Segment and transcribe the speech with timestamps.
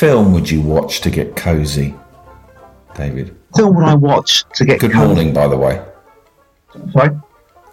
[0.00, 1.94] Film would you watch to get cosy,
[2.94, 3.36] David?
[3.54, 5.06] Film would I watch to get Good cozy?
[5.06, 5.84] morning, by the way.
[6.92, 7.10] Sorry.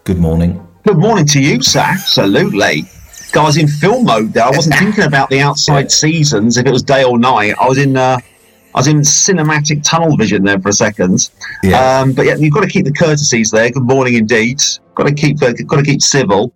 [0.04, 0.68] Good morning.
[0.85, 1.79] Good morning to you, sir.
[1.79, 2.84] Absolutely.
[3.32, 4.43] Guys, in film mode there.
[4.43, 7.55] I wasn't thinking about the outside seasons if it was day or night.
[7.62, 8.18] I was in uh,
[8.76, 11.29] I was in cinematic tunnel vision there for a second.
[11.63, 12.01] Yeah.
[12.01, 13.70] Um, but yeah, you've got to keep the courtesies there.
[13.71, 14.62] Good morning, indeed.
[14.96, 16.54] Got to keep uh, got to keep civil.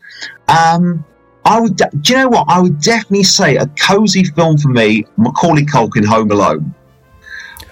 [0.50, 1.06] Um,
[1.46, 1.76] I would.
[1.78, 2.46] Do you know what?
[2.48, 5.06] I would definitely say a cozy film for me.
[5.18, 6.74] Macaulay Culkin, Home Alone.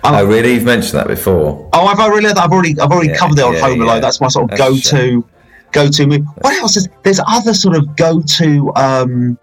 [0.04, 0.54] Oh, really?
[0.54, 1.70] You've mentioned that before.
[1.74, 2.30] Oh, have I really?
[2.32, 3.96] I've already, I've already Yeah, covered it on yeah, Home Alone.
[3.96, 4.00] yeah.
[4.00, 5.26] That's my sort of That's go-to,
[5.72, 6.24] go-to movie.
[6.42, 6.88] What else is?
[7.04, 9.38] There's other sort of go-to, um,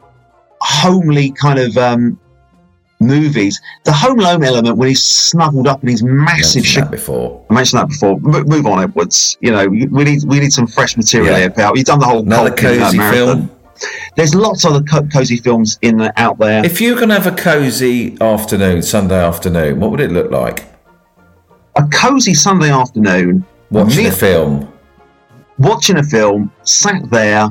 [0.63, 2.19] homely kind of um,
[3.01, 3.61] movies.
[3.85, 6.85] The Home Alone element when he's snuggled up in his massive Mentioned ship.
[6.85, 7.45] that before.
[7.51, 8.13] I mentioned that before.
[8.13, 9.37] M- move on, Edwards.
[9.41, 11.39] You know, we need we need some fresh material Yeah.
[11.41, 11.77] here, pal.
[11.77, 13.51] You've done the whole Another cozy film.
[14.17, 16.65] There's lots of other co- cozy films in the, out there.
[16.65, 20.65] If you to have a cozy afternoon, Sunday afternoon, what would it look like?
[21.79, 24.73] a cozy Sunday afternoon, Watching me- a film.
[25.59, 27.49] watching a film, sat there.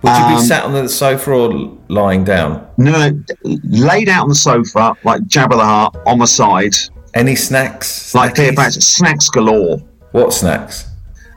[0.00, 2.66] Would you Um, be sat on the sofa or lying down?
[2.78, 3.20] No, no,
[3.64, 6.74] laid out on the sofa like Jabba the Hutt on the side,
[7.12, 8.14] Any snacks?
[8.14, 8.34] like?
[8.34, 9.78] Cleopatra, snacks galore.
[10.12, 10.86] What snacks?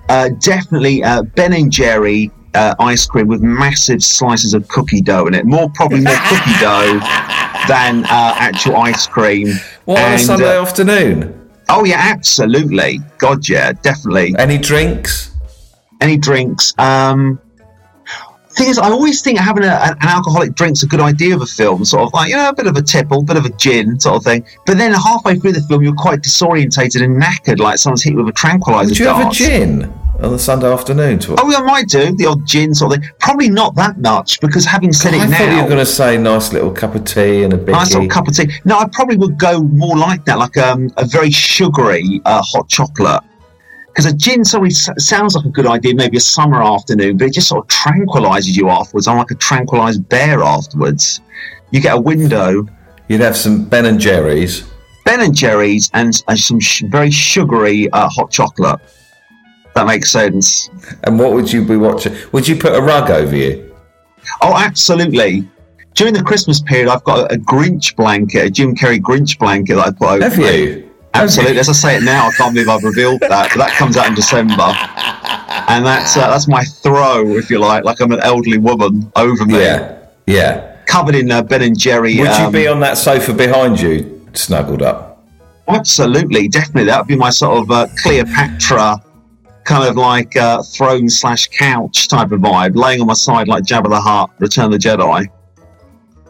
[0.08, 5.28] Uh, definitely uh, Ben and Jerry uh, ice cream with massive slices of cookie dough
[5.28, 5.46] in it.
[5.46, 7.00] More probably more cookie dough
[7.68, 9.50] than uh, actual ice cream.
[9.86, 11.50] What on a Sunday uh, afternoon?
[11.70, 13.00] oh yeah, absolutely.
[13.18, 14.36] God yeah, definitely.
[14.38, 15.36] Any drinks?
[16.02, 16.74] Any drinks?
[16.78, 17.40] Um,
[18.60, 21.46] thing is, I always think having a, an alcoholic drink's a good idea of a
[21.46, 23.50] film, sort of like you know a bit of a tipple, a bit of a
[23.52, 24.46] gin, sort of thing.
[24.66, 28.18] But then halfway through the film, you're quite disorientated and knackered, like someone's hit you
[28.18, 31.20] with a tranquilizer Would you have a gin on the Sunday afternoon?
[31.20, 33.12] To Oh, yeah, I might do the odd gin sort of thing.
[33.20, 35.80] Probably not that much because having said it I it thought you now, were going
[35.80, 38.50] to say nice little cup of tea and a big nice little cup of tea.
[38.66, 42.68] No, I probably would go more like that, like um, a very sugary uh, hot
[42.70, 43.24] chocolate.
[43.88, 47.28] Because a gin sorry, s- sounds like a good idea, maybe a summer afternoon, but
[47.28, 49.08] it just sort of tranquilizes you afterwards.
[49.08, 51.22] I'm like a tranquilized bear afterwards.
[51.72, 52.68] You get a window,
[53.08, 54.70] You'd have some Ben and Jerry's.
[55.04, 58.80] Ben and Jerry's, and, and some sh- very sugary uh, hot chocolate.
[59.80, 60.70] That makes sense.
[61.06, 62.14] And what would you be watching?
[62.34, 63.74] Would you put a rug over you?
[64.42, 65.48] Oh, absolutely.
[65.94, 69.88] During the Christmas period, I've got a, Grinch blanket, a Jim Carrey Grinch blanket that
[69.88, 70.64] I put over Have me.
[70.64, 70.92] you?
[71.14, 71.60] Absolutely.
[71.60, 73.52] As I say it now, I can't believe I've revealed that.
[73.56, 74.70] But that comes out in December,
[75.72, 79.46] and that's uh, that's my throw, if you like, like I'm an elderly woman over
[79.46, 79.98] me, Yeah.
[80.28, 80.76] Yeah.
[80.88, 82.18] covered in uh, Ben and Jerry.
[82.18, 85.24] Would you um, be on that sofa behind you, snuggled up?
[85.70, 86.86] Absolutely, definitely.
[86.86, 89.02] That would be my sort of uh, Cleopatra,
[89.70, 93.64] kind of like uh, throne slash couch type of vibe, laying on my side like
[93.64, 95.28] Jabba the Hutt, Return of the Jedi.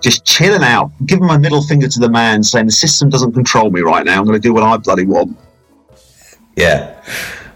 [0.01, 3.69] Just chilling out, giving my middle finger to the man, saying the system doesn't control
[3.71, 4.19] me right now.
[4.19, 5.37] I'm going to do what I bloody want.
[6.55, 7.01] Yeah.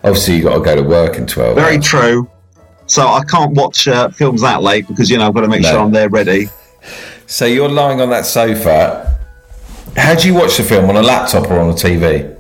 [0.03, 1.85] Obviously, you got to go to work in 12 Very hours.
[1.85, 2.29] true.
[2.85, 5.61] So I can't watch uh, films that late because you know I've got to make
[5.61, 5.71] No.
[5.71, 6.47] sure I'm there ready.
[7.27, 9.17] So you're lying on that sofa.
[9.97, 10.89] How do you watch the film?
[10.89, 12.32] On a laptop or on a TV?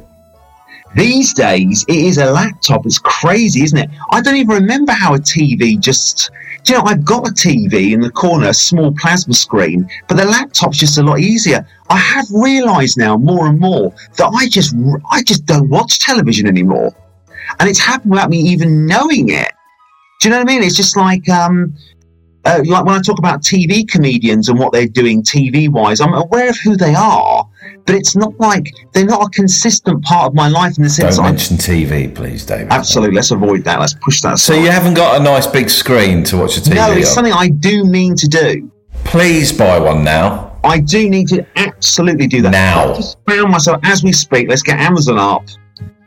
[0.95, 2.85] These days, it is a laptop.
[2.85, 3.89] It's crazy, isn't it?
[4.11, 6.29] I don't even remember how a TV just.
[6.65, 10.23] You know, I've got a TV in the corner, a small plasma screen, but the
[10.23, 11.67] laptop's just a lot easier.
[11.89, 14.73] I have realised now more and more that I just,
[15.11, 16.95] I just don't watch television anymore,
[17.59, 19.51] and it's happened without me even knowing it.
[20.21, 20.63] Do you know what I mean?
[20.63, 21.75] It's just like, um,
[22.45, 26.13] uh, like when I talk about TV comedians and what they're doing TV wise, I'm
[26.13, 27.45] aware of who they are,
[27.85, 31.17] but it's not like they're not a consistent part of my life in the sense
[31.17, 32.71] Don't mention TV, please, David.
[32.71, 33.15] Absolutely.
[33.15, 33.79] Let's avoid that.
[33.79, 34.39] Let's push that.
[34.39, 37.15] So you haven't got a nice big screen to watch a TV no, it's on?
[37.15, 38.71] something I do mean to do.
[39.03, 40.57] Please buy one now.
[40.63, 42.51] I do need to absolutely do that.
[42.51, 42.93] Now.
[42.93, 44.47] I just found myself as we speak.
[44.47, 45.43] Let's get Amazon up.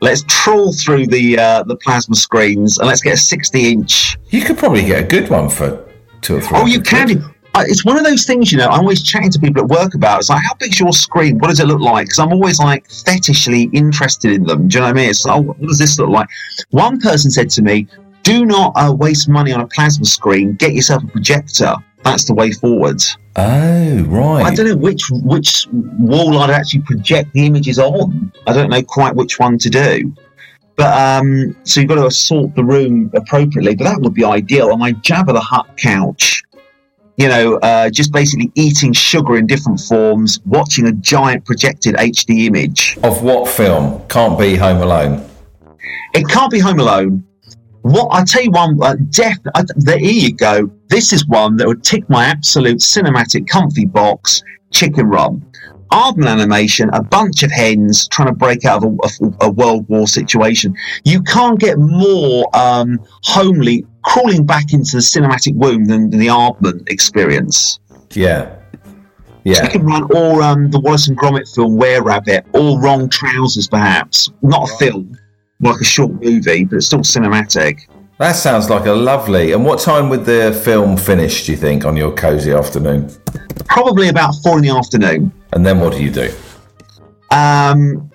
[0.01, 4.17] Let's trawl through the uh, the plasma screens and let's get a 60 inch.
[4.29, 5.87] You could probably get a good one for
[6.21, 6.57] two or three.
[6.57, 7.23] Oh, you can.
[7.23, 7.29] Uh,
[7.67, 8.67] It's one of those things, you know.
[8.67, 10.19] I'm always chatting to people at work about.
[10.19, 11.37] It's like, how big's your screen?
[11.39, 12.05] What does it look like?
[12.05, 14.67] Because I'm always like fetishly interested in them.
[14.67, 15.09] Do you know what I mean?
[15.09, 16.27] It's like, oh, what does this look like?
[16.69, 17.87] One person said to me,
[18.23, 20.53] "Do not uh, waste money on a plasma screen.
[20.55, 21.75] Get yourself a projector.
[22.03, 23.01] That's the way forward."
[23.35, 24.45] Oh, right.
[24.45, 28.31] I don't know which which wall I'd actually project the images on.
[28.47, 30.13] I don't know quite which one to do.
[30.77, 33.75] But um, so you've got to assort the room appropriately.
[33.75, 36.43] But that would be ideal on my Jabba the Hutt couch.
[37.17, 42.45] You know, uh, just basically eating sugar in different forms, watching a giant projected HD
[42.45, 42.95] image.
[43.03, 44.07] Of what film?
[44.07, 45.27] Can't be Home Alone.
[46.13, 47.23] It can't be Home Alone.
[47.81, 50.69] What I tell you one, uh, def, uh, there you go.
[50.89, 54.43] This is one that would tick my absolute cinematic comfy box.
[54.71, 55.43] Chicken Run.
[55.91, 59.87] Aardman animation, a bunch of hens trying to break out of a, a, a World
[59.89, 60.75] War situation.
[61.03, 66.27] You can't get more um, homely crawling back into the cinematic womb than, than the
[66.27, 67.79] Aardman experience.
[68.13, 68.55] Yeah.
[69.43, 69.61] Yeah.
[69.61, 74.29] Chicken Run or um, the Wallace and Gromit film Were Rabbit, all wrong trousers perhaps.
[74.41, 75.17] Not a film,
[75.61, 77.87] like a short movie, but it's still cinematic.
[78.19, 79.51] That sounds like a lovely.
[79.51, 83.11] And what time would the film finish, do you think, on your cosy afternoon?
[83.65, 85.31] Probably about four in the afternoon.
[85.53, 86.33] And then what do you do?
[87.29, 88.09] Um,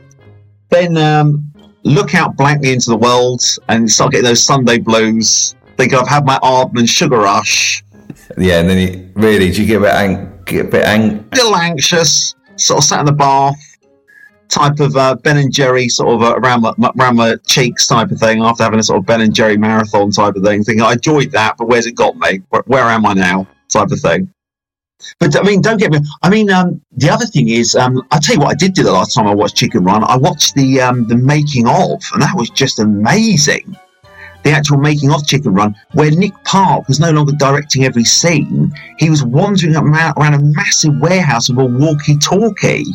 [0.71, 1.53] then um,
[1.85, 5.55] look out blankly into the world and start getting those Sunday blues.
[5.77, 7.85] Think I've had my Aardman sugar rush.
[8.37, 11.25] Yeah, and then you really do you get a bit ang- get a bit ang-
[11.33, 13.72] A little anxious, sort of sat in the bath,
[14.53, 16.63] type of uh, Ben and Jerry sort of uh, around
[17.17, 20.37] my, cheeks type of thing after having a sort of Ben and Jerry marathon type
[20.37, 20.63] of thing.
[20.63, 22.43] Thinking I enjoyed that, but where's it got me?
[22.51, 23.47] Where, where am I now?
[23.71, 24.33] Type of thing.
[25.19, 25.99] But I mean, don't get me.
[26.23, 28.83] I mean, um, the other thing is, um, I tell you what, I did do
[28.83, 30.05] the last time I watched Chicken Run.
[30.05, 33.77] I watched the um, the making of, and that was just amazing.
[34.45, 38.73] The actual making of Chicken Run, where Nick Park was no longer directing every scene,
[38.99, 42.87] he was wandering around a massive warehouse with a walkie-talkie,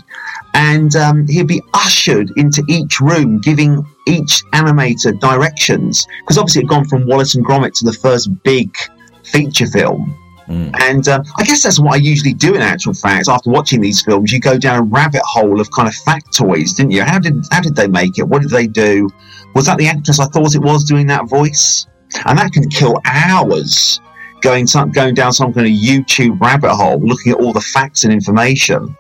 [0.53, 6.05] and um, he'd be ushered into each room, giving each animator directions.
[6.21, 8.75] Because obviously, it'd gone from Wallace and Gromit to the first big
[9.23, 10.17] feature film.
[10.49, 13.27] And uh, I guess that's what I usually do in actual fact.
[13.27, 16.91] After watching these films, you go down a rabbit hole of kind of factoids, didn't
[16.91, 17.03] you?
[17.03, 18.23] How did how did they make it?
[18.23, 19.09] What did they do?
[19.55, 21.87] Was that the actress I thought it was doing that voice?
[22.25, 23.99] And that can kill hours
[24.41, 28.03] going some, going down some kind of YouTube rabbit hole, looking at all the facts
[28.03, 28.95] and information.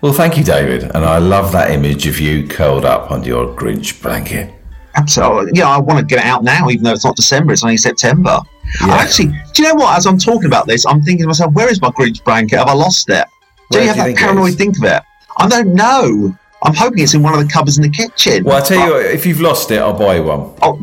[0.00, 0.84] Well, thank you, David.
[0.84, 4.52] And I love that image of you curled up under your Grinch blanket.
[4.94, 5.52] Absolutely.
[5.54, 7.76] Yeah, I want to get it out now, even though it's not December, it's only
[7.76, 8.40] September.
[8.86, 8.94] Yeah.
[8.94, 9.96] Actually, do you know what?
[9.96, 12.58] As I'm talking about this, I'm thinking to myself, where is my Grinch blanket?
[12.58, 13.24] Have I lost it?
[13.70, 14.56] Do Where you have do you that think it paranoid is?
[14.56, 15.02] think of it?
[15.38, 16.36] I don't know.
[16.62, 18.44] I'm hoping it's in one of the cupboards in the kitchen.
[18.44, 20.52] Well, I tell you what, if you've lost it, I'll buy you one.
[20.62, 20.80] I'll,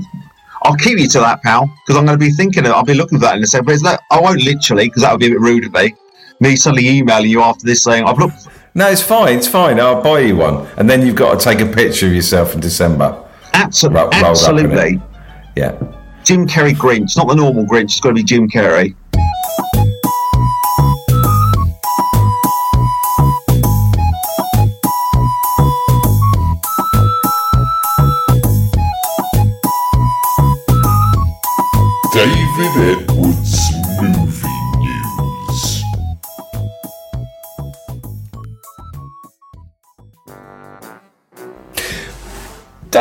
[0.63, 2.69] I'll keep you to that, pal, because I'm going to be thinking, it.
[2.69, 3.65] I'll be looking for that in a second.
[3.65, 5.93] But it's like, I won't literally, because that would be a bit rude of me.
[6.39, 8.47] Me suddenly emailing you after this saying, I've looked.
[8.75, 9.37] No, it's fine.
[9.37, 9.79] It's fine.
[9.79, 10.65] I'll buy you one.
[10.77, 13.23] And then you've got to take a picture of yourself in December.
[13.53, 14.01] Absolutely.
[14.01, 15.01] Ro- rolled up in absolutely.
[15.55, 15.77] Yeah.
[16.23, 18.95] Jim Carrey Grinch, not the normal Grinch, it's got to be Jim Carrey.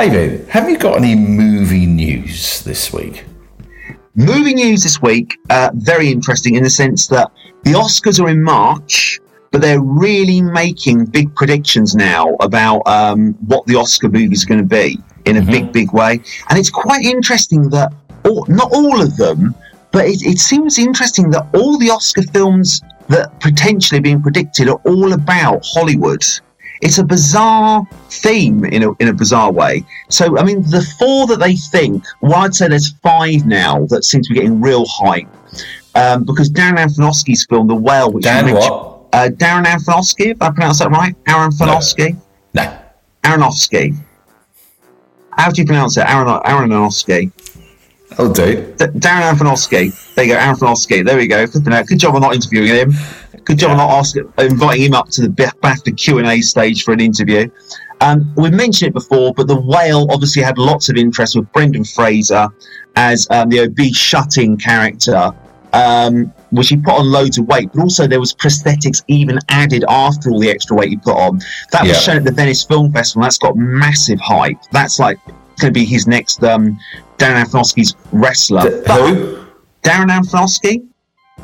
[0.02, 3.24] David, have you got any movie news this week?
[4.16, 7.30] Movie news this week, uh, very interesting in the sense that
[7.62, 9.20] the Oscars are in March,
[9.52, 14.58] but they're really making big predictions now about um, what the Oscar movies are going
[14.58, 16.20] to be in a big, big way.
[16.50, 17.92] And it's quite interesting that,
[18.24, 19.54] all, not all of them,
[19.92, 24.80] but it, it seems interesting that all the Oscar films that potentially being predicted are
[24.84, 26.24] all about Hollywood.
[26.82, 29.84] It's a bizarre theme in a, in a bizarre way.
[30.08, 34.04] So, I mean, the four that they think, well, I'd say there's five now that
[34.04, 35.28] seem to be getting real hype.
[35.94, 39.06] Um, because Darren Aronofsky's film, The Whale, which Dan mentioned, what?
[39.12, 42.16] uh, Darren Aronofsky, if I pronounce that right, Aaron Aronofsky,
[42.54, 42.78] No.
[43.22, 43.94] Aronofsky.
[45.38, 46.04] How do you pronounce it?
[46.08, 47.30] Aaron Aronofsky.
[48.18, 48.56] I'll do.
[48.78, 50.14] D- Darren Aronofsky.
[50.14, 51.04] There you go, Aaron Aronofsky.
[51.04, 51.46] There we go.
[51.46, 51.86] Flipping out.
[51.86, 52.92] Good job on not interviewing him.
[53.44, 56.84] Good job on not asking, inviting him up to the BAFTA Q and A stage
[56.84, 57.48] for an interview.
[58.00, 61.84] Um, we mentioned it before, but the whale obviously had lots of interest with Brendan
[61.84, 62.48] Fraser
[62.96, 65.32] as um, the obese shut-in character,
[65.72, 69.84] um, which he put on loads of weight, but also there was prosthetics even added
[69.88, 71.38] after all the extra weight he put on.
[71.70, 71.88] That Yeah.
[71.90, 73.22] was shown at the Venice Film Festival.
[73.22, 74.58] That's got massive hype.
[74.72, 75.18] That's like
[75.60, 76.78] going to be his next um,
[77.22, 78.62] Darren Aronofsky's wrestler.
[78.62, 79.46] D- who?
[79.82, 80.84] Darren Aronofsky?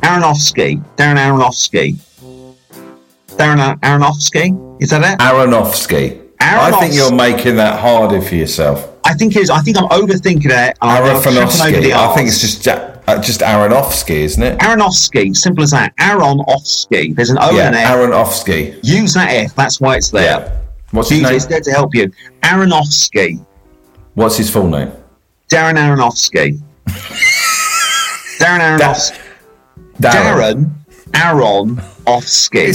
[0.01, 0.83] Aronofsky.
[0.97, 1.97] Darren Aronofsky.
[3.37, 4.81] Darren Aronofsky?
[4.81, 5.19] Is that it?
[5.19, 6.25] Aronofsky.
[6.41, 8.89] I think you're making that harder for yourself.
[9.05, 9.49] I think it is.
[9.49, 10.77] I think I'm overthinking it.
[10.81, 11.91] I'm tripping over Aronofsky.
[11.93, 14.59] I think it's just ja- uh, just Aronofsky, isn't it?
[14.59, 15.35] Aronofsky.
[15.35, 15.95] Simple as that.
[15.97, 17.15] Aronofsky.
[17.15, 17.89] There's an O Yeah, and an F.
[17.95, 18.79] Aronofsky.
[18.83, 19.55] Use that F.
[19.55, 20.23] That's why it's there.
[20.23, 20.59] Yeah.
[20.91, 21.35] What's his Use name?
[21.37, 22.11] It's there to help you.
[22.43, 23.45] Aronofsky.
[24.15, 24.91] What's his full name?
[25.49, 26.59] Darren Aronofsky.
[28.39, 29.17] Darren Aronofsky.
[29.99, 30.71] Darren
[31.11, 32.69] Aronofsky.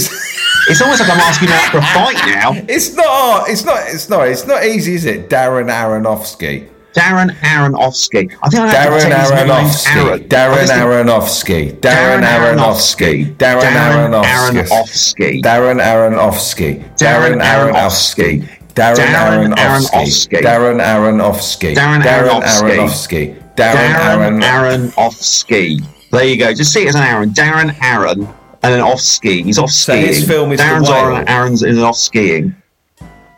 [0.67, 2.51] It's almost like I'm asking out for a fight now.
[2.67, 3.49] It's not.
[3.49, 3.79] It's not.
[3.87, 4.27] It's not.
[4.27, 5.29] It's not easy, is it?
[5.29, 6.69] Darren Aronofsky.
[6.93, 8.35] Darren Aronofsky.
[8.41, 9.95] I think I Darren take his middle name Aronofsky.
[9.95, 10.29] Aaron.
[10.29, 11.79] Darren Aronofsky.
[11.79, 13.35] Darren Aronofsky.
[13.37, 15.41] Darren Aronofsky.
[15.41, 15.41] Aronofsky.
[15.41, 16.95] Darren Aronofsky.
[16.97, 18.54] Darren Darren Aronofsky.
[18.75, 20.41] Darren Darren Aronofsky.
[20.41, 21.75] Darren Aronofsky.
[21.75, 23.55] Darren Aronofsky.
[23.55, 25.81] Darren Aronofsky.
[26.11, 26.53] There you go.
[26.53, 27.29] Just see it as an Aaron.
[27.31, 28.19] Darren Aaron
[28.63, 29.45] and then off skiing.
[29.45, 31.15] He's off So his film is The Darren's Whale.
[31.15, 32.55] on, Aaron's is off skiing.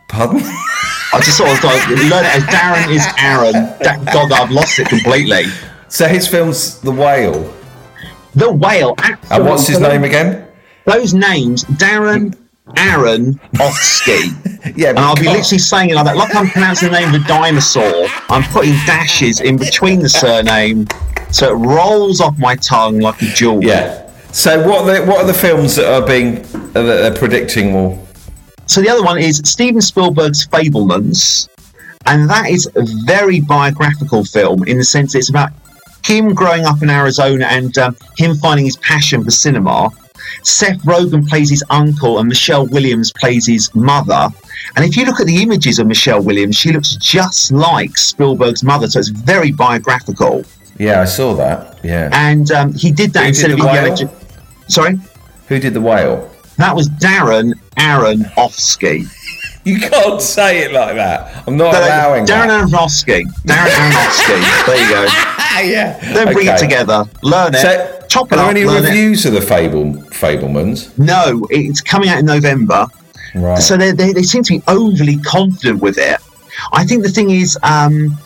[0.09, 0.39] Pardon?
[0.41, 3.77] I just sort of thought, learn it as Darren is Aaron.
[3.79, 5.43] Da- God, I've lost it completely.
[5.89, 7.53] So his film's The Whale.
[8.35, 8.95] The whale.
[9.31, 10.45] And what's his name again?
[10.85, 12.37] Those names: Darren,
[12.75, 14.33] Aaron, Offski.
[14.75, 17.21] Yeah, And I'll be literally saying it like that, like I'm pronouncing the name of
[17.21, 18.07] a dinosaur.
[18.27, 20.87] I'm putting dashes in between the surname,
[21.31, 23.63] so it rolls off my tongue like a jewel.
[23.63, 24.11] Yeah.
[24.33, 26.39] So what are the, what are the films that are being
[26.75, 28.05] uh, that they're predicting will?
[28.65, 31.47] So the other one is Steven Spielberg's Fabelmans,
[32.05, 35.51] and that is a very biographical film in the sense it's about
[36.05, 39.89] him growing up in Arizona and um, him finding his passion for cinema.
[40.43, 44.29] Seth Rogen plays his uncle, and Michelle Williams plays his mother.
[44.75, 48.63] And if you look at the images of Michelle Williams, she looks just like Spielberg's
[48.63, 50.43] mother, so it's very biographical.
[50.77, 51.79] Yeah, I saw that.
[51.83, 52.09] Yeah.
[52.13, 54.11] And um, he did that Who instead did of Indiana.
[54.67, 54.97] Sorry,
[55.47, 56.29] Who did The Whale?
[56.57, 59.05] that was Darren Aaron Offsky.
[59.63, 61.43] You can't say it like that.
[61.47, 62.69] I'm not No, no, allowing Darren that.
[62.69, 63.23] Aronofsky.
[63.45, 64.65] Darren Aronofsky.
[64.65, 65.05] There you go.
[65.09, 66.13] Ah, yeah.
[66.13, 67.03] Then bring it together.
[67.21, 67.59] Learn it.
[67.59, 68.49] So, are it there up.
[68.49, 68.87] any learn it.
[68.87, 70.97] reviews of the Fable Fabelmans?
[70.97, 72.87] No, it's coming out in November.
[73.35, 73.59] Right.
[73.59, 76.19] So they, they, they seem to be overly confident with it.
[76.73, 78.17] I think the thing is, um,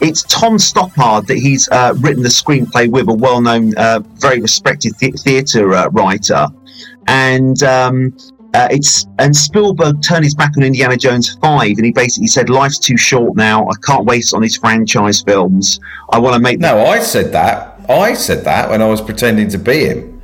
[0.00, 4.40] it's Tom Stoppard that he's uh, written the screenplay with, a well known, uh, very
[4.40, 6.46] respected the- theatre uh, writer.
[7.08, 8.16] And um,
[8.54, 12.48] uh, it's and Spielberg turned his back on Indiana Jones 5 and he basically said,
[12.48, 13.66] Life's too short now.
[13.68, 15.80] I can't waste on these franchise films.
[16.10, 17.80] I want to make no, I said that.
[17.88, 20.17] I said that when I was pretending to be him.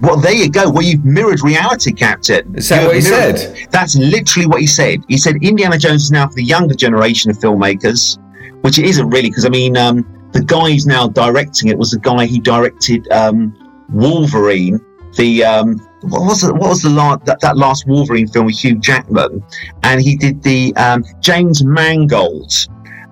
[0.00, 0.70] Well, there you go.
[0.70, 2.54] Well, you've mirrored reality, Captain.
[2.56, 3.68] Is that You what he mirrored- said?
[3.70, 5.02] That's literally what he said.
[5.08, 8.18] He said Indiana Jones is now for the younger generation of filmmakers,
[8.62, 11.92] which it isn't really, because I mean, um, the guy who's now directing it was
[11.92, 13.54] the guy who directed um,
[13.90, 14.80] Wolverine.
[15.16, 16.52] The um, what was it?
[16.52, 19.42] What was the last that, that last Wolverine film with Hugh Jackman?
[19.82, 22.52] And he did the um, James Mangold.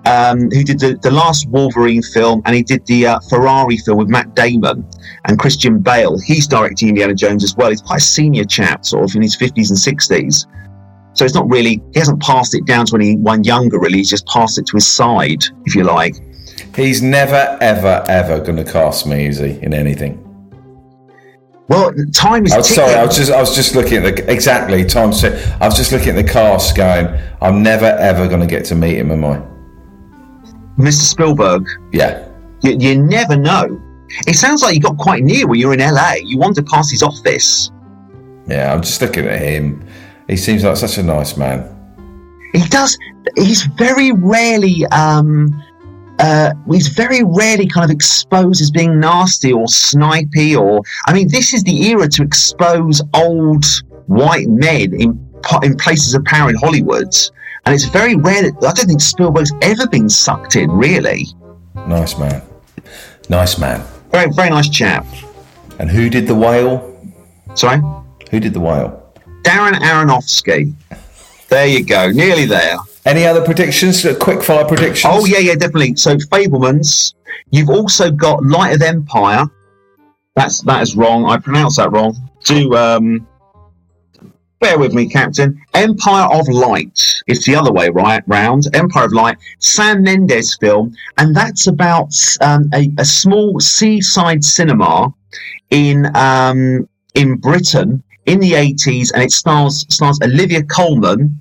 [0.05, 3.97] Um, who did the, the last Wolverine film and he did the uh, Ferrari film
[3.97, 4.87] with Matt Damon
[5.25, 6.19] and Christian Bale.
[6.19, 7.71] He's directing Indiana Jones as well.
[7.71, 10.45] He's quite a senior chap, sort of in his 50s and 60s.
[11.13, 13.99] So it's not really, he hasn't passed it down to anyone younger, really.
[13.99, 16.13] He's just passed it to his side, if you like.
[16.75, 20.21] He's never, ever, ever going to cast me, is he, in anything?
[21.69, 22.93] Well, time is I'm sorry.
[22.93, 25.11] I was just, I was just looking at the exactly time.
[25.61, 27.07] I was just looking at the cast, going,
[27.41, 29.54] I'm never, ever going to get to meet him, am I?
[30.77, 31.01] Mr.
[31.03, 32.27] Spielberg, Yeah.
[32.61, 33.81] you, you never know.
[34.27, 36.13] It sounds like you got quite near when you were in LA.
[36.23, 37.71] You wandered past his office.
[38.47, 39.83] Yeah, I'm just looking at him.
[40.27, 41.71] He seems like such a nice man.
[42.53, 42.97] He does,
[43.35, 45.49] he's very rarely, um,
[46.19, 51.27] uh, he's very rarely kind of exposed as being nasty or snipey or, I mean,
[51.29, 53.65] this is the era to expose old
[54.07, 55.19] white men in,
[55.63, 57.13] in places of power in Hollywood.
[57.65, 61.27] And it's very rare that, I don't think Spielberg's ever been sucked in, really.
[61.87, 62.41] Nice man.
[63.29, 63.83] Nice man.
[64.11, 65.05] Very, very nice chap.
[65.79, 66.95] And who did the whale?
[67.55, 67.81] Sorry?
[68.31, 69.11] Who did the whale?
[69.41, 70.73] Darren Aronofsky.
[71.49, 72.77] There you go, nearly there.
[73.05, 74.05] Any other predictions?
[74.19, 75.13] Quick fire predictions?
[75.13, 75.95] Oh yeah, yeah, definitely.
[75.95, 77.13] So Fabelmans.
[77.51, 79.45] You've also got Light of Empire.
[80.35, 81.25] That's that is wrong.
[81.25, 82.15] I pronounced that wrong.
[82.43, 83.27] Do um,
[84.59, 85.59] bear with me, Captain.
[85.73, 87.21] Empire of Light.
[87.27, 88.67] It's the other way right round.
[88.73, 89.37] Empire of Light.
[89.59, 95.13] Sam Mendes film, and that's about um, a, a small seaside cinema
[95.69, 101.39] in um, in Britain in the eighties, and it stars stars Olivia Colman,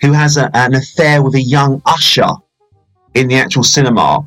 [0.00, 2.28] who has a, an affair with a young usher
[3.14, 4.24] in the actual cinema,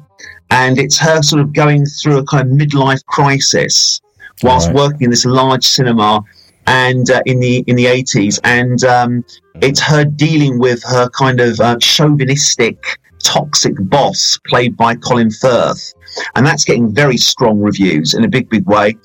[0.50, 4.01] and it's her sort of going through a kind of midlife crisis
[4.41, 4.75] whilst Right.
[4.75, 6.24] working in this large cinema
[6.70, 9.26] and uh, in the in the eighties, and um,
[9.62, 12.78] it's her dealing with her kind of uh, chauvinistic,
[13.24, 15.94] toxic boss played by Colin Firth,
[16.36, 18.96] and that's getting very strong reviews in a big big way.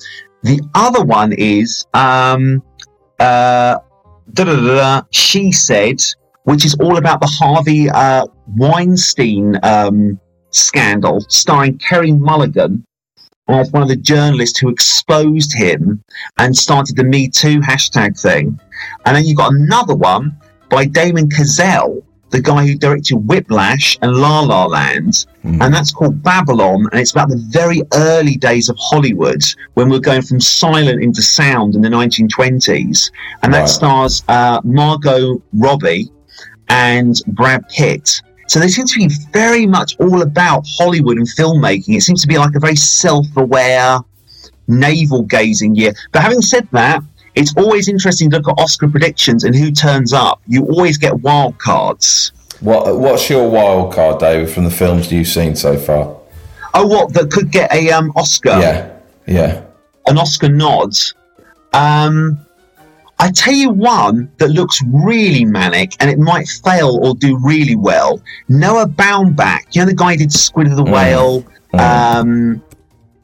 [0.42, 2.62] The other one is um,
[3.18, 3.78] uh,
[5.11, 6.00] she said
[6.44, 12.85] which is all about the Harvey uh, Weinstein um, scandal, starring Carey Mulligan
[13.48, 16.02] as one of the journalists who exposed him
[16.38, 18.58] and started the Me Too hashtag thing.
[19.04, 20.36] And then you've got another one
[20.70, 26.22] by Damien Chazelle, the guy who directed Whiplash and La La Land, and that's called
[26.22, 29.42] Babylon, and it's about the very early days of Hollywood
[29.74, 33.10] when we're going from silent into sound in the 1920s,
[33.42, 33.68] and that Right.
[33.68, 36.10] stars uh, Margot Robbie
[36.68, 38.20] and Brad Pitt.
[38.46, 41.96] So they seem to be very much all about Hollywood and filmmaking.
[41.96, 43.98] It seems to be like a very self-aware,
[44.68, 45.92] navel-gazing year.
[46.12, 47.02] But having said that,
[47.34, 50.40] it's always interesting to look at Oscar predictions and who turns up.
[50.46, 52.32] You always get wild cards.
[52.60, 56.16] What What's your wild card, David, from the films you've seen so far?
[56.74, 58.96] Oh, what that could get a um, Oscar, Yeah,
[59.26, 59.62] yeah.
[60.06, 60.92] an Oscar nod.
[61.72, 62.43] Um,
[63.18, 67.76] I tell you one that looks really manic and it might fail or do really
[67.76, 68.21] well.
[68.49, 71.44] Noah Baumbach, you know the guy who did Squid of the Whale,
[71.75, 72.62] um,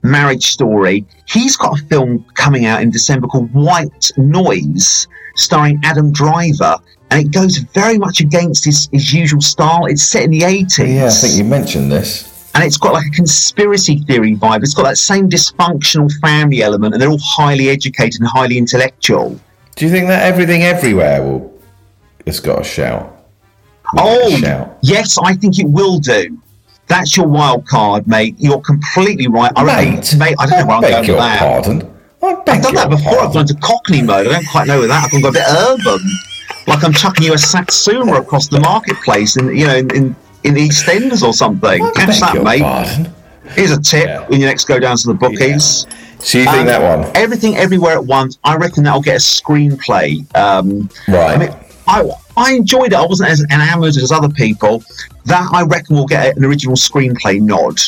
[0.03, 1.05] Marriage Story.
[1.27, 6.77] He's got a film coming out in December called White Noise, starring Adam Driver,
[7.11, 9.87] and it goes very much against his, his usual style.
[9.87, 12.51] It's set in the eighties Yeah, I think you mentioned this.
[12.55, 14.63] and it's got like a conspiracy theory vibe.
[14.63, 19.39] It's got that same dysfunctional family element, and they're all highly educated and highly intellectual.
[19.81, 21.59] Do you think that everything everywhere will?
[22.27, 23.17] It's got a shout.
[23.95, 24.79] Will get a Oh, shout.
[24.83, 26.37] yes, I think it will do.
[26.87, 28.35] That's your wild card, mate.
[28.37, 29.51] You're completely right.
[29.57, 31.39] I Mate, mate, I don't know where I'm going with your that.
[31.39, 31.91] pardon.
[32.23, 33.21] I beg I've done that before.
[33.21, 34.26] I've gone to Cockney mode.
[34.26, 35.04] I don't quite know with that.
[35.04, 36.11] I've gone a bit urban,
[36.67, 40.54] like I'm chucking you a satsuma across the marketplace in you know in in, in
[40.57, 41.83] EastEnders or something.
[41.83, 42.61] I Catch that, mate.
[42.61, 43.15] pardon.
[43.52, 44.26] Here's a tip Yeah.
[44.28, 45.87] when you next go down to the bookies.
[46.23, 47.11] So you think Um, that one?
[47.15, 48.39] Everything Everywhere at Once.
[48.45, 50.25] I reckon that'll get a screenplay.
[50.37, 51.35] Um, Right.
[51.35, 51.50] I mean,
[51.89, 52.04] I
[52.37, 52.97] I enjoyed it.
[52.99, 54.83] I wasn't as enamoured as other people.
[55.26, 57.80] That I reckon will get an original screenplay nod.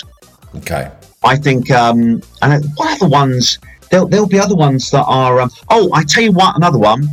[0.57, 0.91] Okay.
[1.25, 1.71] I think.
[1.71, 3.59] Um, and what other ones?
[3.91, 5.41] There'll, there'll be other ones that are.
[5.41, 7.09] Um, oh, I tell you what, another one.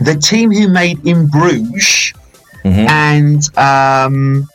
[0.00, 2.12] The team who made In Bruges
[2.64, 2.88] Mhm.
[2.88, 3.58] and.
[3.58, 4.48] Um,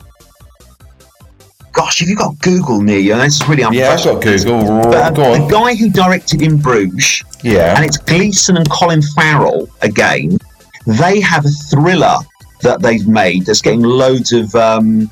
[1.72, 3.14] gosh, have you got Google near you?
[3.16, 4.64] This is really Yeah, I've got Google.
[4.90, 7.76] But, um, Go the guy who directed In Bruges Yeah.
[7.76, 10.38] and it's Gleeson and Colin Farrell again.
[10.86, 12.16] They have a thriller
[12.62, 15.10] that they've made that's getting loads of, um,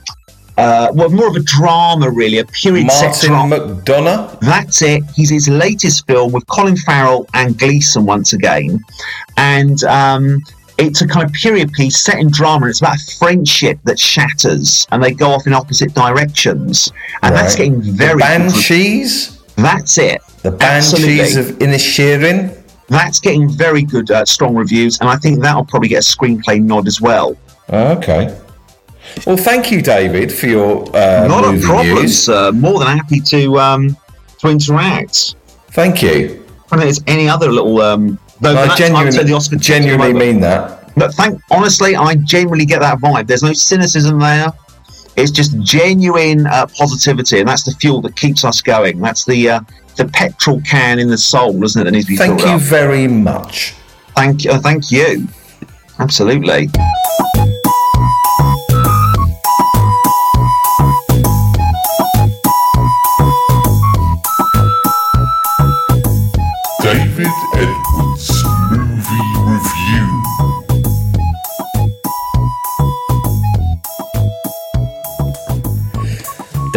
[0.59, 3.59] uh, well, more of a drama, really, a period set Martin drama.
[3.59, 4.41] McDonagh.
[4.41, 5.05] That's it.
[5.15, 8.83] He's his latest film with Colin Farrell and Gleeson once again,
[9.37, 10.43] and um,
[10.79, 12.69] it's a kind of period piece set in drama.
[12.69, 16.91] It's about a friendship that shatters, and they go off in opposite directions,
[17.23, 18.15] and that's getting very.
[18.15, 19.39] The Banshees.
[19.57, 20.23] That's it.
[20.43, 21.69] The Banshees Absolutely.
[21.69, 22.55] of Inisherin.
[22.87, 26.63] That's getting very good, uh, strong reviews, and I think that'll probably get a screenplay
[26.63, 27.37] nod as well.
[27.69, 28.35] Okay.
[29.27, 32.53] Well, thank you, David, for your uh, Not a problem, sir.
[32.53, 33.97] More than happy to um,
[34.39, 35.35] to interact.
[35.73, 36.09] Thank you.
[36.71, 37.81] I don't think there's any other little.
[37.81, 40.95] Um, though I I'd genuinely, the Oscar genuinely mean that.
[40.95, 43.27] But thank, honestly, I genuinely get that vibe.
[43.27, 44.53] There's no cynicism there.
[45.17, 49.01] It's just genuine uh, positivity, and that's the fuel that keeps us going.
[49.01, 49.61] That's the uh,
[49.97, 51.85] the petrol can in the soul, isn't it?
[51.85, 52.61] That needs to be Thank filled you up.
[52.63, 53.75] very much.
[54.15, 54.53] Thank you.
[54.53, 55.27] Uh, thank you.
[55.99, 56.71] Absolutely.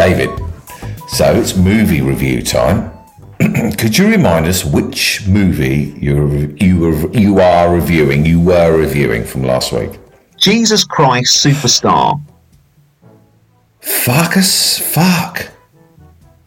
[0.02, 0.32] David,
[1.08, 2.92] so it's movie review time.
[3.78, 8.26] Could you remind us which movie you're, you were you are reviewing?
[8.26, 10.00] You were reviewing from last week.
[10.38, 12.20] Jesus Christ Superstar.
[13.80, 15.48] Fuck us, fuck!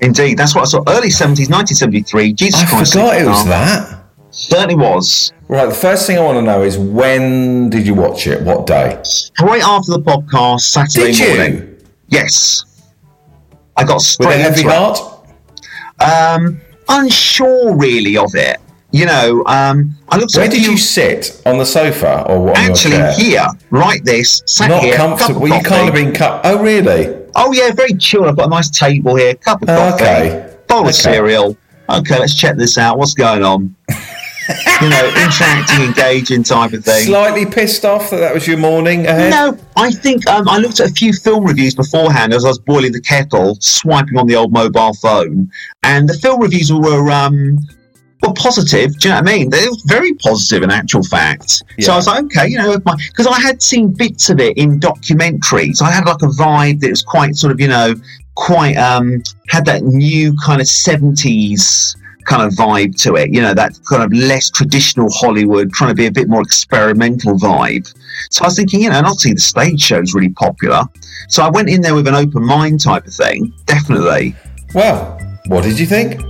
[0.01, 0.83] Indeed, that's what I saw.
[0.89, 2.33] Early 70s, 1973.
[2.33, 2.73] Jesus Christ.
[2.73, 3.49] I Christ forgot it was Superstar.
[3.51, 4.05] that.
[4.31, 5.33] Certainly was.
[5.47, 8.43] Right, the first thing I want to know is when did you watch it?
[8.43, 8.99] What day?
[9.05, 11.29] Straight after the podcast, Saturday Did you?
[11.29, 11.77] morning.
[12.09, 12.65] Yes.
[13.77, 14.99] I got With straight a heavy heart?
[16.01, 18.59] Um, unsure really of it.
[18.93, 21.43] You know, um, I looked Where did few- you sit?
[21.47, 22.57] On the sofa or what?
[22.59, 25.41] actually here, right this, sat Not here, comfortable.
[25.41, 26.43] Well, you can't have been cut.
[26.45, 27.13] Oh, really?
[27.35, 28.25] Oh yeah, very chill.
[28.25, 30.55] I've got a nice table here, cup of coffee, okay.
[30.69, 30.89] bowl Okay.
[30.91, 31.57] of cereal.
[31.91, 32.97] Okay, let's check this out.
[32.97, 33.75] What's going on?
[34.83, 37.05] You know, interacting, engaging type of thing.
[37.05, 39.31] Slightly pissed off that that was your morning ahead.
[39.31, 42.59] No, I think um, I looked at a few film reviews beforehand as I was
[42.59, 45.51] boiling the kettle, swiping on the old mobile phone,
[45.83, 47.59] and the film reviews were um,
[48.23, 48.99] were positive.
[48.99, 49.51] Do you know what I mean?
[49.51, 51.63] They were very positive in actual fact.
[51.81, 54.81] So I was like, okay, you know, because I had seen bits of it in
[54.81, 55.83] documentaries.
[55.83, 57.95] I had like a vibe that was quite sort of, you know,
[58.35, 63.33] quite um, had that new kind of seventies kind of vibe to it.
[63.33, 67.35] You know, that kind of less traditional Hollywood, trying to be a bit more experimental
[67.39, 67.93] vibe.
[68.31, 70.83] So I was thinking, you know, and obviously the stage show's really popular.
[71.29, 74.35] So I went in there with an open mind type of thing, definitely.
[74.75, 76.21] Well, what did you think?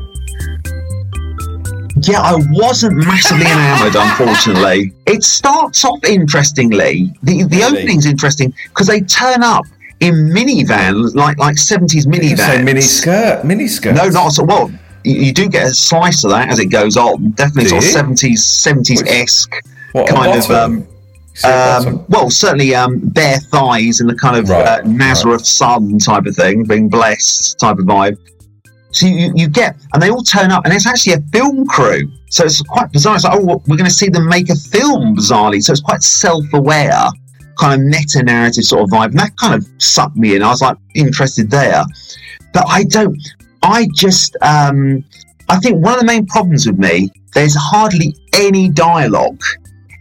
[1.96, 4.92] Yeah, I wasn't massively enamoured, unfortunately.
[5.06, 7.12] It starts off interestingly.
[7.22, 7.78] The the Really?
[7.82, 9.64] opening's interesting because they turn up
[10.00, 12.38] in minivans, like like seventies You minivans.
[12.38, 13.94] say mini skirt, mini skirt.
[13.94, 14.42] No, not so.
[14.44, 14.72] Well,
[15.04, 17.30] you, do get a slice of that as it goes on.
[17.32, 19.54] Definitely sort of seventies seventies esque
[19.92, 20.50] kind of.
[20.50, 20.86] Um,
[21.44, 26.26] um, well, certainly um, bare thighs and the kind of Right, uh, Nazareth sun type
[26.26, 28.16] of thing, being blessed type of vibe.
[28.92, 32.08] So you, you get, and they all turn up, and it's actually a film crew.
[32.30, 33.16] So it's quite bizarre.
[33.16, 35.60] It's like, oh, we're going to see them make a film, bizarrely.
[35.60, 37.02] So it's quite self aware,
[37.58, 39.06] kind of meta narrative sort of vibe.
[39.06, 40.42] And that kind of sucked me in.
[40.44, 41.82] I was like interested there.
[42.52, 43.18] But I don't,
[43.64, 45.02] I just, um,
[45.48, 49.42] I think one of the main problems with me, there's hardly any dialogue.